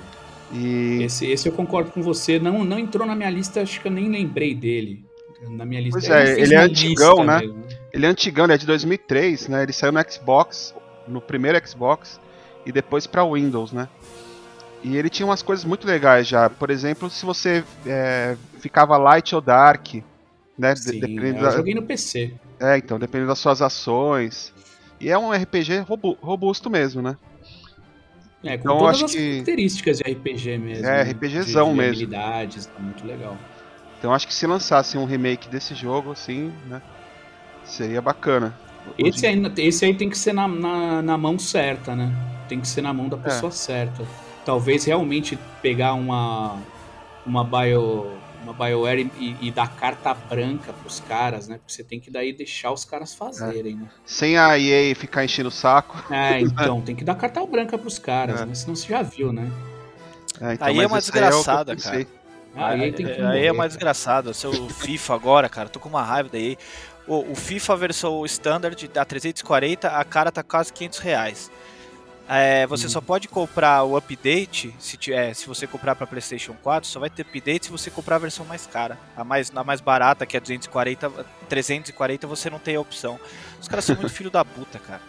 [0.53, 2.37] E, Esse, esse eu concordo com você.
[2.39, 5.03] Não, não entrou na minha lista, acho que eu nem lembrei dele.
[5.49, 5.99] Na minha lista.
[5.99, 7.39] Pois é, ele é uma antigão, né?
[7.39, 7.63] mesmo.
[7.91, 9.63] ele é antigão, ele é de 2003, né?
[9.63, 10.75] Ele saiu no Xbox,
[11.07, 12.19] no primeiro Xbox,
[12.65, 13.87] e depois pra Windows, né?
[14.83, 16.49] E ele tinha umas coisas muito legais já.
[16.49, 19.95] Por exemplo, se você é, ficava light ou dark,
[20.57, 20.75] né?
[20.75, 22.33] Sim, dependendo eu da, joguei no PC.
[22.59, 24.51] É, então, dependendo das suas ações.
[24.99, 27.15] E é um RPG robu- robusto mesmo, né?
[28.43, 30.85] É, com Então, todas acho as que- características de RPG mesmo.
[30.87, 31.03] É?
[31.03, 32.03] RPGzão de, de mesmo.
[32.03, 33.37] habilidades, tá muito legal.
[33.99, 36.81] Então acho que se lançasse um remake desse jogo, assim, né?
[37.63, 38.57] Seria bacana.
[38.97, 42.11] Esse aí, esse aí tem que ser na, na, na mão certa, né?
[42.47, 43.19] Tem que ser na mão da É.
[43.21, 44.03] pessoa certa.
[44.45, 46.57] Talvez realmente pegar uma
[47.25, 48.11] uma bio
[48.43, 51.57] uma BioWare e, e dar carta branca pros caras, né?
[51.59, 53.87] Porque você tem que daí deixar os caras fazerem, né?
[54.03, 56.11] Sem a EA ficar enchendo o saco.
[56.11, 58.45] É, então, tem que dar carta branca pros caras, É.
[58.45, 58.55] né?
[58.55, 59.47] Senão você já viu, né?
[60.41, 62.07] É, então, Aí é uma desgraçada, pensei.
[62.55, 63.67] Aí que É, aí é uma cara.
[63.69, 64.31] desgraçada.
[64.31, 66.57] O seu FIFA agora, cara, tô com uma raiva daí.
[67.11, 71.51] O, o FIFA versão Standard dá 340, a cara tá quase 500 reais.
[72.29, 72.89] É, você Hum.
[72.89, 77.09] só pode comprar o update se, tiver, se você comprar para PlayStation 4, só vai
[77.09, 78.97] ter update se você comprar a versão mais cara.
[79.17, 81.09] A mais, a mais barata, que é 240,
[81.49, 83.19] 340, você não tem a opção.
[83.59, 85.01] Os caras são muito filho da puta, cara.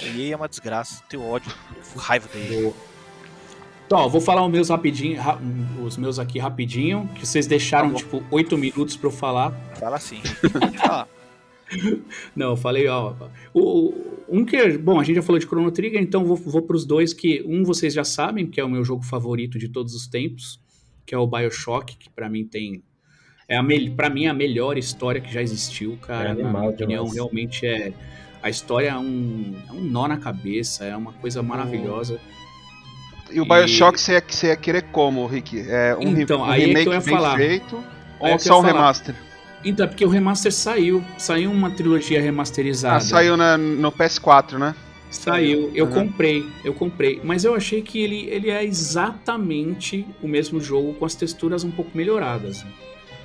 [0.00, 1.50] E é uma desgraça, tenho ódio,
[1.96, 2.28] raiva.
[2.48, 2.72] Boa.
[3.84, 5.38] Então, ó, vou falar os meus rapidinho, ra-
[5.82, 9.52] os meus aqui rapidinho, que vocês deixaram Tá tipo oito minutos pra eu falar.
[9.80, 10.20] Fala assim.
[10.88, 11.04] Ah,
[12.34, 13.14] Não, eu falei, ó.
[13.54, 13.94] O,
[14.28, 14.76] um que.
[14.78, 17.42] Bom, a gente já falou de Chrono Trigger, então vou, vou pros dois que.
[17.46, 20.60] Um vocês já sabem, que é o meu jogo favorito de todos os tempos,
[21.06, 22.82] que é o Bioshock, que pra mim tem.
[23.48, 26.24] É a me, pra mim é a melhor história que já existiu, cara.
[26.30, 27.14] É na animal minha opinião, demais.
[27.16, 27.92] realmente é.
[28.42, 32.20] A história é um, é um nó na cabeça, é uma coisa maravilhosa.
[33.30, 35.58] E o E- Bioshock você ia, você ia querer como, Rick?
[35.68, 37.36] É um, Então, um aí é que remake eu ia bem falar.
[37.36, 37.84] feito Aí
[38.20, 38.80] ou é só um ia falar.
[39.64, 41.02] Então, é porque o remaster saiu.
[41.18, 42.96] Saiu uma trilogia remasterizada.
[42.96, 44.74] Ah, saiu na- no PS4, né?
[45.10, 45.92] Saiu, eu Uhum.
[45.92, 47.20] comprei, eu comprei.
[47.24, 51.70] Mas eu achei que ele, ele é exatamente o mesmo jogo com as texturas um
[51.70, 52.62] pouco melhoradas.
[52.62, 52.70] né?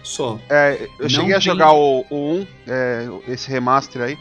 [0.02, 0.38] Só.
[0.50, 4.18] É, eu cheguei a tem- jogar o, o 1, é, esse remaster aí.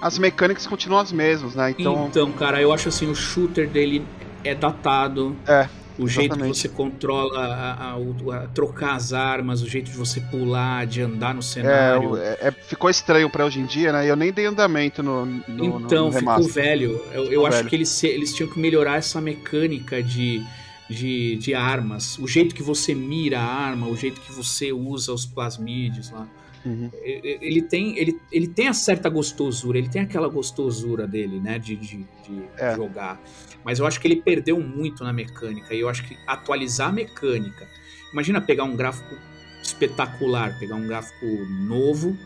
[0.00, 1.70] As mecânicas continuam as mesmas, né?
[1.70, 4.02] Então, Então, cara, eu acho assim, o shooter dele
[4.44, 5.34] é datado.
[5.46, 5.68] É,
[5.98, 10.20] O jeito que você controla a, a- a- trocar as armas, o jeito de você
[10.20, 12.16] pular, de andar no é, cenário.
[12.16, 14.08] é- é- ficou estranho pra hoje em dia, né?
[14.08, 17.00] Eu nem dei andamento no, no, Então, no ficou velho.
[17.12, 17.68] Eu, eu Ficou acho velho.
[17.70, 20.42] que eles, eles tinham que melhorar essa mecânica de,
[20.88, 22.18] de, de armas.
[22.18, 26.26] O jeito que você mira a arma, o jeito que você usa os plasmídeos lá.
[26.64, 26.90] Uhum.
[27.00, 31.76] Ele tem, ele, ele tem a certa gostosura, ele tem aquela gostosura dele, né, de,
[31.76, 32.74] de, de É.
[32.74, 33.20] jogar.
[33.66, 35.74] Mas eu acho que ele perdeu muito na mecânica.
[35.74, 37.66] E eu acho que atualizar a mecânica.
[38.12, 39.14] Imagina pegar um gráfico
[39.60, 41.26] espetacular, pegar um gráfico
[41.66, 42.16] novo,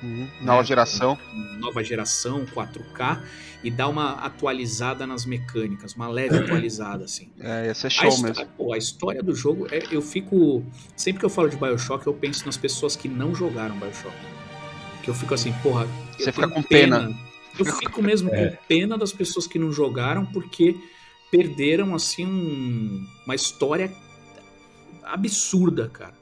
[0.00, 0.28] Uhum.
[0.42, 1.18] Nova né, geração.
[1.58, 3.20] nova geração, 4K,
[3.64, 7.30] e dar uma atualizada nas mecânicas, uma leve atualizada, assim.
[7.40, 8.46] É, ia ser A, show histó- mesmo.
[8.56, 10.64] pô, a história do jogo, é- eu fico.
[10.96, 14.14] Sempre que eu falo de Bioshock, eu penso nas pessoas que não jogaram Bioshock.
[15.02, 15.88] Que eu fico assim, porra.
[16.16, 17.12] Você fica com pena.
[17.58, 18.50] Eu fico mesmo É.
[18.50, 20.76] com pena das pessoas que não jogaram, porque
[21.30, 23.90] perderam, assim, um- uma história
[25.02, 26.16] absurda, cara.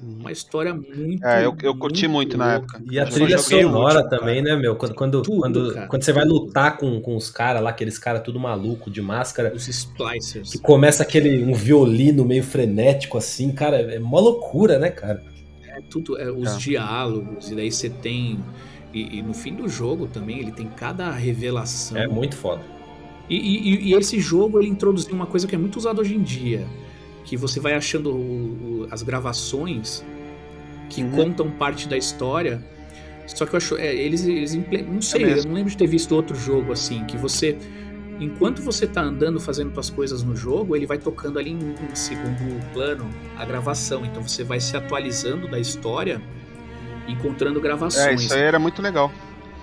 [0.00, 1.26] Uma história muito.
[1.26, 2.80] É, eu, eu curti muito, na época.
[2.88, 4.76] E a Eu trilha sonora último, também, né, meu?
[4.76, 5.88] Quando, quando, Tudo, quando, cara.
[5.88, 9.52] quando você vai lutar com, com os caras lá, aqueles caras tudo maluco, de máscara,
[9.52, 10.52] Os splicers.
[10.52, 15.20] que começa aquele um violino meio frenético assim, cara, é mó loucura, né, cara?
[15.66, 16.58] É tudo, é, os Tá.
[16.58, 18.38] diálogos, e daí você tem.
[18.92, 21.96] E, e no fim do jogo também, ele tem cada revelação.
[21.98, 22.62] É muito foda.
[23.28, 26.22] E, e- e esse jogo ele introduziu uma coisa que é muito usada hoje em
[26.22, 26.66] dia,
[27.24, 30.02] que você vai achando o- o- as gravações
[30.88, 31.10] que Uhum.
[31.10, 32.64] contam parte da história.
[33.26, 34.54] Só que eu acho, é, eles, eles
[34.88, 35.48] não sei, eu mesmo.
[35.50, 37.58] não lembro de ter visto outro jogo assim, que você
[38.20, 41.94] enquanto você tá andando fazendo suas coisas no jogo, ele vai tocando ali em, em
[41.94, 44.04] segundo plano a gravação.
[44.04, 46.20] Então você vai se atualizando da história,
[47.08, 48.22] encontrando É, gravações.
[48.22, 49.10] isso aí era muito legal.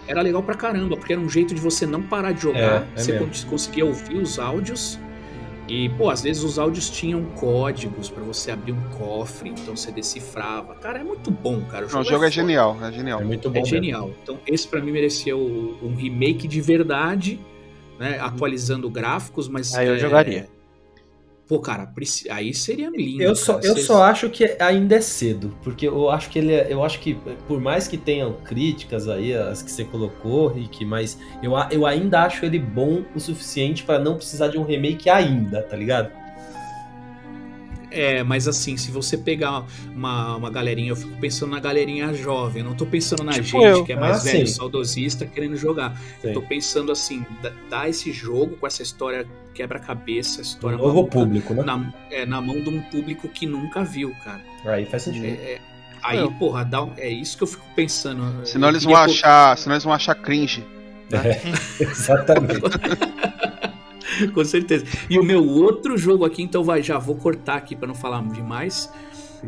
[0.08, 2.60] Era legal pra caramba, porque era um jeito de você não parar de jogar.
[2.60, 3.28] É, é você mesmo.
[3.28, 5.00] cons- conseguia ouvir os áudios.
[5.68, 9.92] E, pô, às vezes os áudios tinham códigos pra você abrir um cofre, então você
[9.92, 10.76] decifrava.
[10.76, 11.88] Cara, é muito bom, cara.
[11.92, 12.30] Não, o jogo é foda.
[12.30, 13.20] genial, é genial.
[13.20, 13.58] É muito bom.
[13.58, 13.76] É mesmo.
[13.76, 14.12] genial.
[14.22, 17.40] Então, esse pra mim merecia o- um remake de verdade,
[18.00, 18.20] né?
[18.20, 19.74] Atualizando gráficos, mas.
[19.74, 20.48] Aí eu é, jogaria.
[21.48, 21.92] Pô, cara,
[22.32, 23.22] aí seria lindo.
[23.22, 23.68] Eu só, cara.
[23.68, 26.84] eu Cê- só acho que ainda é cedo, porque eu acho que ele é, eu
[26.84, 27.16] acho que
[27.48, 32.24] por mais que tenham críticas aí as que você colocou, Rick, mas eu, eu ainda
[32.24, 36.12] acho ele bom o suficiente pra não precisar de um remake ainda, tá ligado?
[37.98, 39.64] É, mas assim, se você pegar
[39.96, 43.46] uma, uma galerinha, eu fico pensando na galerinha jovem, eu não tô pensando na Tipo
[43.46, 43.86] gente eu.
[43.86, 44.54] que é mais Ah, velho, sim.
[44.54, 45.98] saudosista, querendo jogar.
[46.22, 50.90] Eu tô pensando assim, da- dar esse jogo com essa história quebra-cabeça, Um história novo
[50.94, 51.64] maluca, público, né?
[51.64, 54.42] na, é, na mão de um público que nunca viu, cara.
[54.66, 55.26] Aí faz sentido.
[55.26, 55.62] É, é,
[56.04, 56.34] aí, Não.
[56.34, 58.46] porra, dá, um- é isso que eu fico pensando.
[58.46, 59.58] Senão Eu eles vão achar.
[59.58, 60.66] Senão eles vão achar cringe.
[61.80, 62.60] Exatamente.
[64.34, 64.86] Com certeza.
[65.10, 68.22] E o meu outro jogo aqui, então vai, já vou cortar aqui pra não falar
[68.24, 68.92] demais.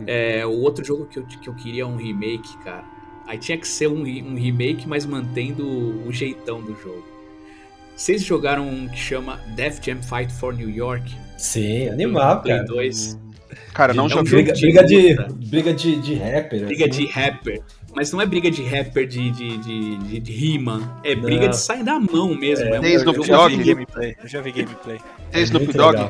[0.06, 2.84] É, o outro jogo que eu, que eu queria é um remake, cara.
[3.26, 7.04] Aí tinha que ser um, um remake, mas mantendo o jeitão do jogo.
[7.96, 11.12] Vocês jogaram um que chama Def Jam Fight for New York?
[11.38, 12.68] Sim, animal, Play cara.
[12.68, 13.20] 2.
[13.74, 14.32] Cara, não É joguei.
[14.32, 15.16] Briga, de briga, de,
[15.48, 16.66] briga de, de rapper.
[16.66, 17.06] Briga assim.
[17.06, 17.62] de rapper.
[17.96, 21.00] Mas não é briga de rapper de, de, de, de- de rima.
[21.04, 21.50] É briga Não.
[21.50, 22.66] de sair da mão mesmo.
[22.66, 23.56] É, um Tem Snoop Eu jogo já Dogg?
[23.58, 24.16] vi gameplay.
[24.22, 24.98] Eu já vi gameplay.
[25.32, 26.10] Tem É Snoop Dogg?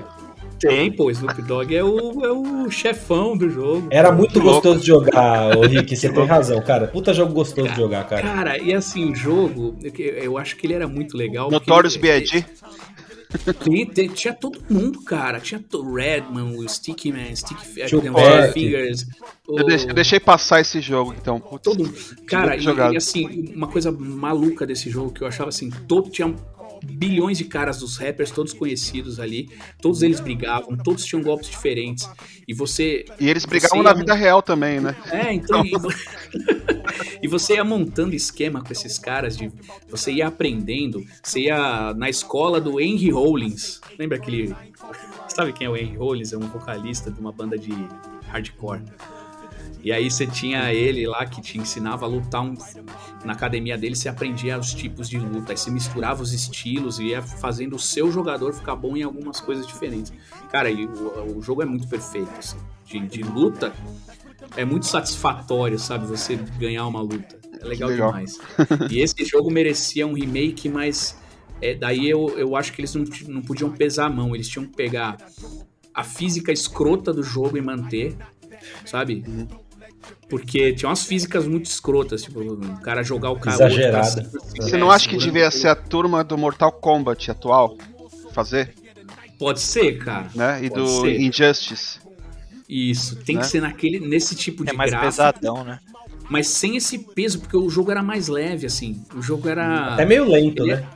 [0.60, 3.88] Tem, pô, Snoop Dogg é o, é o chefão do jogo.
[3.92, 6.88] Era muito gostoso de jogar, ô Rick, você tem razão, cara.
[6.88, 8.22] Puta jogo gostoso de jogar, cara.
[8.24, 11.52] Cara, e assim, o jogo, eu- eu acho que ele era muito legal.
[11.52, 12.44] Notorious B.I.G.
[13.64, 15.40] Tem- tem- tinha todo mundo, cara.
[15.40, 18.54] Tinha o Redman, o Sticky Man, Sticky Tinha o tem o Pac.
[18.54, 19.06] Fingers.
[19.48, 21.40] o- Eu deixei, eu deixei passar esse jogo, então.
[21.40, 21.64] Putz.
[21.64, 21.94] todo
[22.26, 26.10] Cara, muito e, e assim, uma coisa maluca desse jogo que eu achava assim, todo
[26.10, 26.34] tinha
[26.84, 29.50] bilhões de caras dos rappers, todos conhecidos ali,
[29.82, 32.10] todos eles brigavam, todos tinham golpes diferentes.
[32.48, 34.96] E você E eles brigavam na ia- vida real também, né?
[35.12, 35.66] É, então.
[35.66, 35.90] E, vo-
[37.22, 39.52] e você ia montando esquema com esses caras, de
[39.90, 41.06] você ia aprendendo.
[41.24, 43.82] Você ia na escola do Henry Rollins.
[43.98, 44.56] Lembra aquele.
[45.28, 46.34] Sabe quem é o Henry Rollins?
[46.34, 47.72] É um vocalista de uma banda de
[48.28, 48.82] hardcore.
[49.88, 52.58] E aí você tinha ele lá que te ensinava a lutar um-
[53.24, 57.06] na academia dele, você aprendia os tipos de luta, aí você misturava os estilos e
[57.06, 60.12] ia fazendo o seu jogador ficar bom em algumas coisas diferentes.
[60.52, 62.58] Cara, e o, o jogo é muito perfeito, assim.
[62.84, 63.72] De, de luta,
[64.58, 66.06] é muito satisfatório, sabe?
[66.06, 67.40] Você ganhar uma luta.
[67.62, 68.08] É legal, Legal.
[68.12, 68.38] demais.
[68.92, 71.18] E esse jogo merecia um remake, mas
[71.62, 74.36] é, daí eu, eu acho que eles não, não podiam pesar a mão.
[74.36, 75.16] Eles tinham que pegar
[75.94, 78.18] a física escrota do jogo e manter,
[78.86, 79.24] sabe?
[79.26, 79.48] Uhum.
[80.30, 83.56] Porque tinha umas físicas muito escrotas, tipo, o cara jogar o cara.
[83.56, 84.24] Exagerada.
[84.26, 84.30] cima,
[84.60, 87.78] Você é, não acha que devia ser a turma do Mortal Kombat atual
[88.34, 88.74] fazer,
[89.40, 90.30] Pode ser, cara.
[90.36, 90.60] né?
[90.64, 91.20] E Pode do ser.
[91.22, 92.00] Injustice.
[92.68, 93.42] Isso, tem Né?
[93.42, 95.80] que ser naquele, nesse tipo de É mais gráfico, pesadão, né?
[96.30, 99.02] mas sem esse peso, porque o jogo era mais leve, assim.
[99.16, 99.94] O jogo era.
[99.94, 100.90] Até meio lento, Ele- né?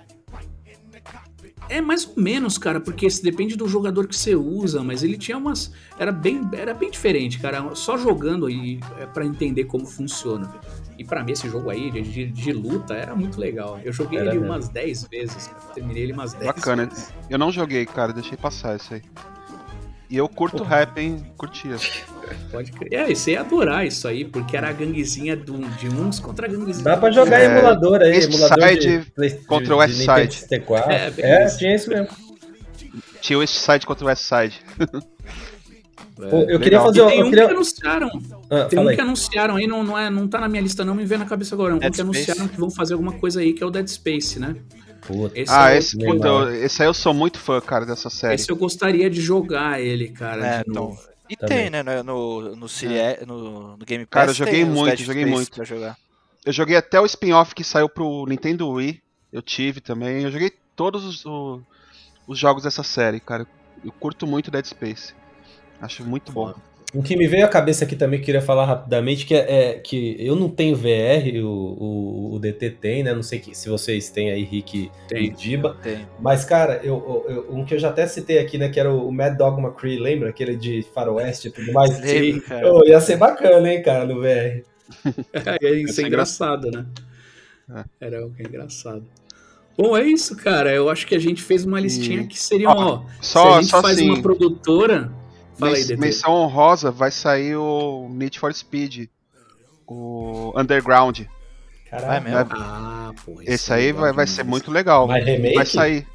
[1.72, 5.18] É mais ou menos, cara, porque isso depende do jogador que você usa, mas ele
[5.18, 5.72] tinha umas.
[5.98, 7.74] Era bem, era bem diferente, cara.
[7.76, 10.54] Só jogando aí é pra entender como funciona.
[11.00, 13.80] E pra mim, esse jogo aí de, de, de luta era muito legal.
[13.86, 14.54] Eu joguei Era ele mesmo.
[14.54, 15.74] umas 10 vezes, cara.
[15.74, 16.86] Terminei ele umas 10 Bacana.
[16.88, 17.14] vezes.
[17.30, 19.02] Eu não joguei, cara, deixei passar isso aí.
[20.12, 21.24] E eu curto rap, hein?
[21.38, 21.78] Curtia.
[22.52, 22.94] Pode crer.
[22.94, 26.50] É, você ia adorar isso aí, porque era a ganguezinha do, de uns contra a
[26.50, 26.84] ganguezinha.
[26.84, 30.34] Dá pra jogar É, emulador aí, East emulador Side de, contra o West Side.
[30.36, 30.92] 64.
[30.92, 31.58] É, É, isso.
[31.58, 32.08] tinha isso mesmo.
[33.22, 34.60] Tinha o East Side contra o West Side.
[36.16, 36.60] Pô, eu legal.
[36.60, 37.06] queria E fazer.
[37.08, 37.46] tem Eu um queria...
[37.48, 38.10] que anunciaram.
[38.50, 38.96] Ah, Tem um aí.
[38.96, 41.26] que anunciaram aí, não, não, é, não tá na minha lista, não me vê na
[41.26, 41.74] cabeça agora.
[41.74, 42.50] Um Dead que anunciaram Space.
[42.54, 44.56] que vão fazer alguma coisa aí, que é o Dead Space, né?
[45.06, 45.38] Puta.
[45.40, 48.36] Esse, Ah, é esse, puta, eu- esse aí eu sou muito fã, cara, dessa série.
[48.36, 51.02] esse eu gostaria de jogar ele, cara, É, de então, novo.
[51.30, 51.58] E Também.
[51.58, 54.20] tem, né, no, no, no, Serie- no, no Game Pass.
[54.20, 55.56] Cara, eu joguei muito, joguei Space muito.
[55.56, 55.98] Pra jogar.
[56.46, 59.02] Eu joguei até o spin-off que saiu pro Nintendo Wii.
[59.32, 60.24] Eu tive também.
[60.24, 61.62] Eu joguei todos os, o-
[62.28, 63.48] os jogos dessa série, cara.
[63.84, 65.14] Eu curto muito Dead Space.
[65.82, 66.54] Acho muito bom.
[66.94, 69.70] O que me veio à cabeça aqui também, que eu queria falar rapidamente, que é,
[69.70, 73.14] é que eu não tenho VR, o, o, o DT tem, né?
[73.14, 75.32] Não sei que, se vocês têm aí, Rick e Tem.
[75.32, 75.78] Diba.
[75.82, 76.06] Tem.
[76.20, 78.68] Mas, cara, eu, eu- um que eu já até citei aqui, né?
[78.68, 80.30] Que era o Mad Dog McCree, lembra?
[80.32, 81.98] Aquele de faroeste e tudo mais.
[82.02, 82.74] Lembro, cara.
[82.74, 84.64] Ô, ia ser bacana, hein, cara, no VR.
[85.62, 86.86] É, isso é engraçado, né?
[88.02, 89.06] Era o que é engraçado.
[89.78, 90.74] Bom, é isso, cara.
[90.74, 93.04] Eu acho que a gente fez uma listinha E- que seria, ó.
[93.22, 95.10] se Só, a gente só faz assim, uma produtora.
[95.58, 99.08] Fala aí, menção honrosa, vai sair o Need for Speed.
[99.88, 101.20] O Underground.
[101.92, 102.24] Vai Caralho.
[102.24, 102.50] mesmo.
[102.54, 103.42] Ah, pô.
[103.44, 105.08] Esse é aí vai, vai ser muito legal.
[105.08, 105.56] Remake?
[105.56, 106.08] Vai sair.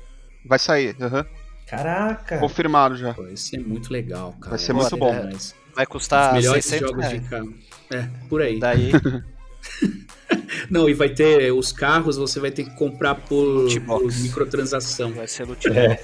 [0.45, 1.25] Vai sair, aham.
[1.67, 2.39] Caraca.
[2.39, 3.13] confirmado já.
[3.13, 4.51] Pô, esse é muito legal, cara.
[4.51, 5.15] Vai ser Esse muito é bom.
[5.21, 5.55] demais.
[5.75, 7.23] Vai Os custar melhores 600 jogos reais.
[7.23, 7.55] de carro.
[7.91, 8.59] É, por aí.
[8.59, 8.93] Daí,
[10.71, 15.13] Não, e vai ter os carros, você vai ter que comprar por, por microtransação.
[15.13, 16.01] vai ser loot É.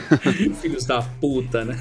[0.60, 1.78] Filhos da puta, né?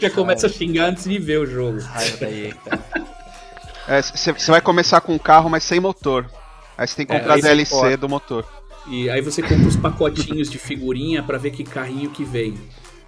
[0.00, 1.80] Já começa a xingar antes de ver o jogo.
[1.80, 4.02] Raiva daí, cara.
[4.02, 6.30] Você vai começar com um carro, mas sem motor.
[6.76, 7.96] Aí você tem que É, comprar você DLC pode.
[7.96, 8.46] do motor.
[8.88, 12.58] E aí você compra os pacotinhos de figurinha pra ver que carrinho que vem.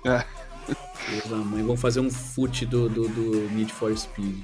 [0.05, 0.24] É.
[1.11, 4.36] Deus mãe, vamos fazer um foot do, do, do Need for Speed.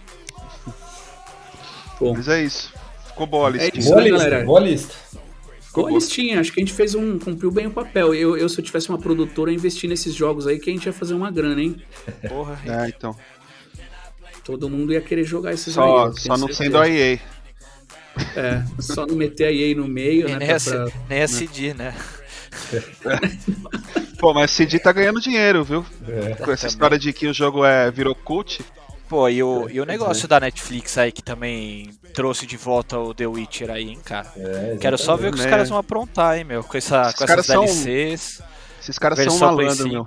[1.98, 2.72] Bom, Mas é isso.
[3.06, 3.80] Ficou boa a É listinha.
[3.80, 4.44] isso, Boa né, lista, galera?
[4.44, 4.94] boa lista.
[5.74, 7.18] Boa listinha, acho que a gente fez um.
[7.18, 8.14] cumpriu bem o papel.
[8.14, 10.86] Eu, eu, se eu tivesse uma produtora, eu investir nesses jogos aí que a gente
[10.86, 11.76] ia fazer uma grana, hein?
[12.28, 12.60] Porra.
[12.66, 13.16] É, então.
[14.44, 15.74] Todo mundo ia querer jogar esses aí.
[15.84, 16.64] Só, eu só não certeza.
[16.64, 17.18] sendo a EA.
[18.36, 20.38] É, só não meter a EA no meio, E né?
[20.38, 20.60] nem pra- a,
[20.90, 21.94] pra- nem a CD, né?
[24.18, 25.84] Pô, mas a CD tá ganhando dinheiro, viu?
[26.06, 26.34] É.
[26.34, 28.60] Com essa história de que o jogo é virou cult.
[29.08, 33.12] Pô, e o, e o negócio da Netflix aí que também trouxe de volta o
[33.14, 34.30] The Witcher aí, hein, cara.
[34.36, 35.50] É, Quero só ver o que os né?
[35.50, 36.62] caras vão aprontar, hein, meu.
[36.62, 38.42] Com, essa, Esses com essas são- DLCs.
[38.80, 39.88] Esses caras são malandro, 5.
[39.88, 40.06] meu.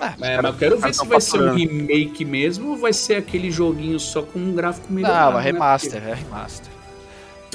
[0.00, 3.16] Ah, É, mas eu quero ver se vai ser um remake mesmo ou vai ser
[3.16, 5.32] aquele joguinho só com um gráfico melhor.
[5.32, 6.72] não, é remaster, é remaster.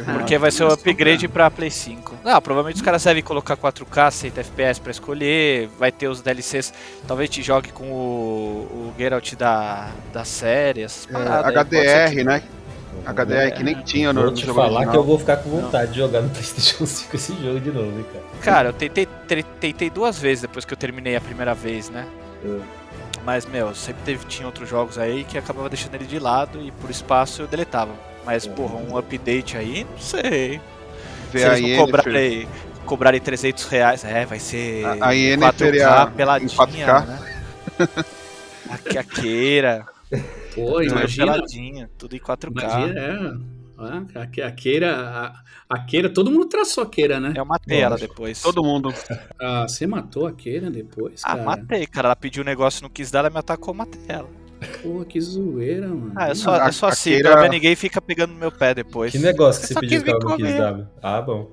[0.06, 2.14] Ah, Porque vai ser o upgrade pra Play 5.
[2.24, 5.68] Não, provavelmente os caras devem colocar 4K, 60 FPS pra escolher.
[5.80, 6.72] Vai ter os DLCs.
[7.08, 11.46] Talvez te jogue com o, o Geralt da, da série, essas É, paradas.
[11.48, 11.60] aí, ser
[12.06, 12.44] HDR, que- né?
[13.06, 14.92] HDR que nem tinha no Vou te falar original.
[14.92, 17.98] que eu vou ficar com vontade de jogar no PlayStation 5 esse jogo de novo,
[17.98, 18.26] hein, cara.
[18.42, 19.08] Cara, eu tentei,
[19.60, 22.06] tentei duas vezes depois que eu terminei a primeira vez, né?
[22.46, 22.60] É.
[23.26, 26.72] Mas, meu, sempre teve, tinha outros jogos aí que acabava deixando ele de lado e
[26.72, 27.92] por espaço eu deletava.
[28.26, 28.50] Mas, É.
[28.50, 30.62] porra, um update aí, não sei.
[31.32, 32.48] Ver Se eles não cobrarem,
[32.86, 37.02] cobrarem 300 reais, é, vai ser A- e 4K a- peladinha, em 4K.
[37.06, 37.20] né?
[38.70, 39.86] A, a queira,
[40.58, 41.88] Pô, imagina.
[41.98, 42.50] tudo em 4K.
[42.52, 43.58] Imagina, é.
[43.80, 47.34] Ah, a, a queira, a, a queira, todo mundo traçou a queira, né?
[47.36, 48.12] Eu matei ela Lógico.
[48.14, 48.42] depois.
[48.42, 48.92] Todo mundo.
[49.40, 51.44] Ah, você matou a queira depois, Ah, cara?
[51.44, 52.08] matei, cara.
[52.08, 54.28] Ela pediu um negócio, não quis dar, ela me atacou, eu matei ela.
[54.82, 56.14] Pô, que zoeira, mano.
[56.16, 58.40] Ah, eu sou, A- eu sou a assim, Keira- pra ver ninguém fica pegando no
[58.40, 59.12] meu pé depois.
[59.12, 60.90] Que negócio que você só pediu que ela não quis dar?
[61.04, 61.52] Ah, bom.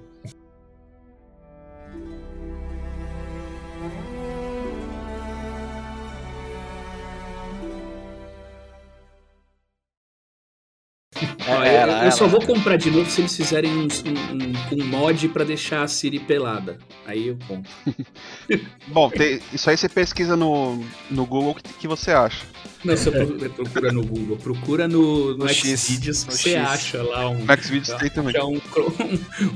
[11.47, 13.83] Ó, É, eu, ela- eu ela- só vou comprar de novo se eles fizerem um,
[13.85, 16.79] um- um mod pra deixar a Siri pelada.
[17.07, 17.71] Aí eu compro.
[18.89, 22.45] Bom, tem- isso aí você pesquisa no, no Google o que, que você acha.
[22.85, 26.69] Não, você pro- procura no Google, procura no, no, No Xvideos que no você X.
[26.69, 28.35] acha lá um, No Xvideos tem também.
[28.43, 28.61] um,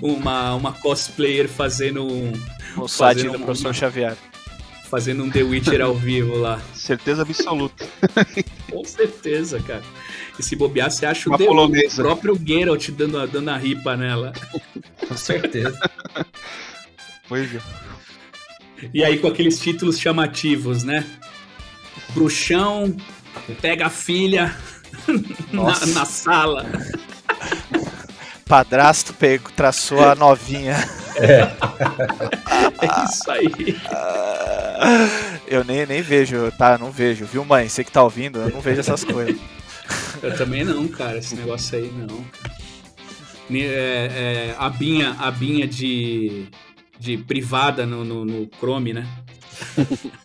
[0.03, 2.33] uma, uma cosplayer fazendo um,
[2.77, 4.17] O site fazendo do uma- professor Xavier.
[4.91, 6.61] fazendo um The Witcher ao vivo lá.
[6.75, 7.87] Certeza absoluta.
[8.71, 9.83] Com certeza, cara.
[10.39, 12.03] E se bobear, você acha o, Uma o polonesa.
[12.03, 14.33] próprio Geralt dando, a- dando a ripa nela.
[15.07, 15.79] Com certeza.
[17.29, 17.61] Pois é.
[18.95, 21.05] E aí com aqueles títulos chamativos, né?
[22.15, 22.97] Bruxão
[23.61, 24.57] pega a filha
[25.53, 26.65] na, na sala.
[28.47, 30.77] Padrasto pegou, traçou a novinha.
[32.81, 33.77] É isso aí.
[35.49, 36.79] Eu nem, nem vejo, tá?
[36.79, 37.69] Não vejo, viu, mãe?
[37.69, 39.37] Você que tá ouvindo, eu não vejo essas coisas.
[40.23, 41.19] Eu também não, cara.
[41.19, 42.25] Esse negócio aí não.
[43.51, 43.65] É,
[44.53, 46.49] é, a binha, a binha de,
[46.99, 49.07] de privada no, no, no Chrome, né?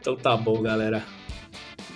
[0.00, 1.02] Então tá bom, galera.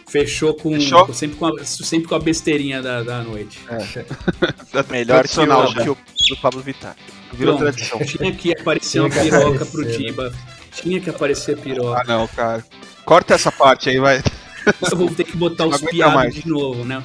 [0.08, 1.06] Fechou com, Fechou?
[1.06, 3.60] com- sempre, com a, sempre com a besteirinha da, da noite.
[3.68, 5.82] Melhor que Tradicional o, já.
[5.82, 5.98] que o
[6.30, 6.96] do Pablo Vittar.
[7.34, 7.98] Virou Pronto, tradição.
[8.00, 9.90] Tinha que aparecer uma piroca aparecer, pro né?
[9.96, 10.32] Diba.
[10.72, 12.00] Tinha que aparecer piroca.
[12.00, 12.64] Ah, não, cara.
[13.04, 14.22] Corta essa parte aí, vai.
[14.90, 17.02] Eu vou ter que botar os piados de novo, né?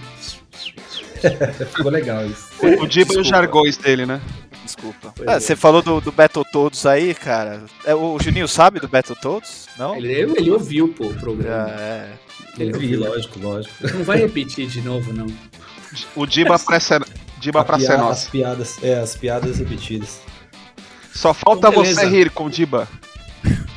[1.74, 2.48] Ficou legal isso.
[2.82, 4.22] O Diba e os jargões dele, né?
[4.66, 5.14] Desculpa.
[5.28, 5.40] Ah, é.
[5.40, 7.64] você falou do, do Battletoads aí, cara.
[7.86, 9.68] É, o Juninho sabe do Battletoads?
[9.78, 9.96] Não?
[9.96, 11.70] Ele, ele ouviu, pô, o Ah, programa.
[11.72, 12.10] é.
[12.58, 13.00] Ele ouviu.
[13.02, 13.74] lógico, lógico.
[13.94, 15.28] Não vai repetir de novo, não.
[16.16, 17.04] O Diba pra ser,
[17.40, 18.30] Diba A pra ser piada- As nossa.
[18.32, 20.20] piadas, é, as piadas repetidas.
[21.14, 22.88] Só falta Então, você rir com o Diba.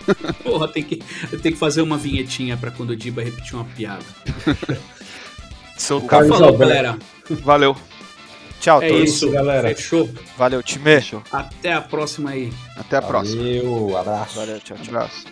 [0.42, 1.02] Porra, tem que,
[1.32, 4.04] eu tenho que fazer uma vinhetinha pra quando o Diba repetir uma piada.
[5.76, 6.22] Seu O cara.
[6.22, 6.98] Carlos Falou, galera.
[7.28, 7.76] Valeu.
[8.60, 9.10] Tchau, É todos.
[9.10, 9.68] isso, galera.
[9.74, 10.08] Fechou?
[10.38, 10.96] Valeu, time.
[10.96, 11.22] Fechou.
[11.30, 12.52] Até a próxima aí.
[12.76, 13.42] Até a próxima.
[13.42, 14.36] Valeu, abraço.
[14.36, 14.94] Valeu, tchau, tchau.
[14.96, 15.26] Abraço.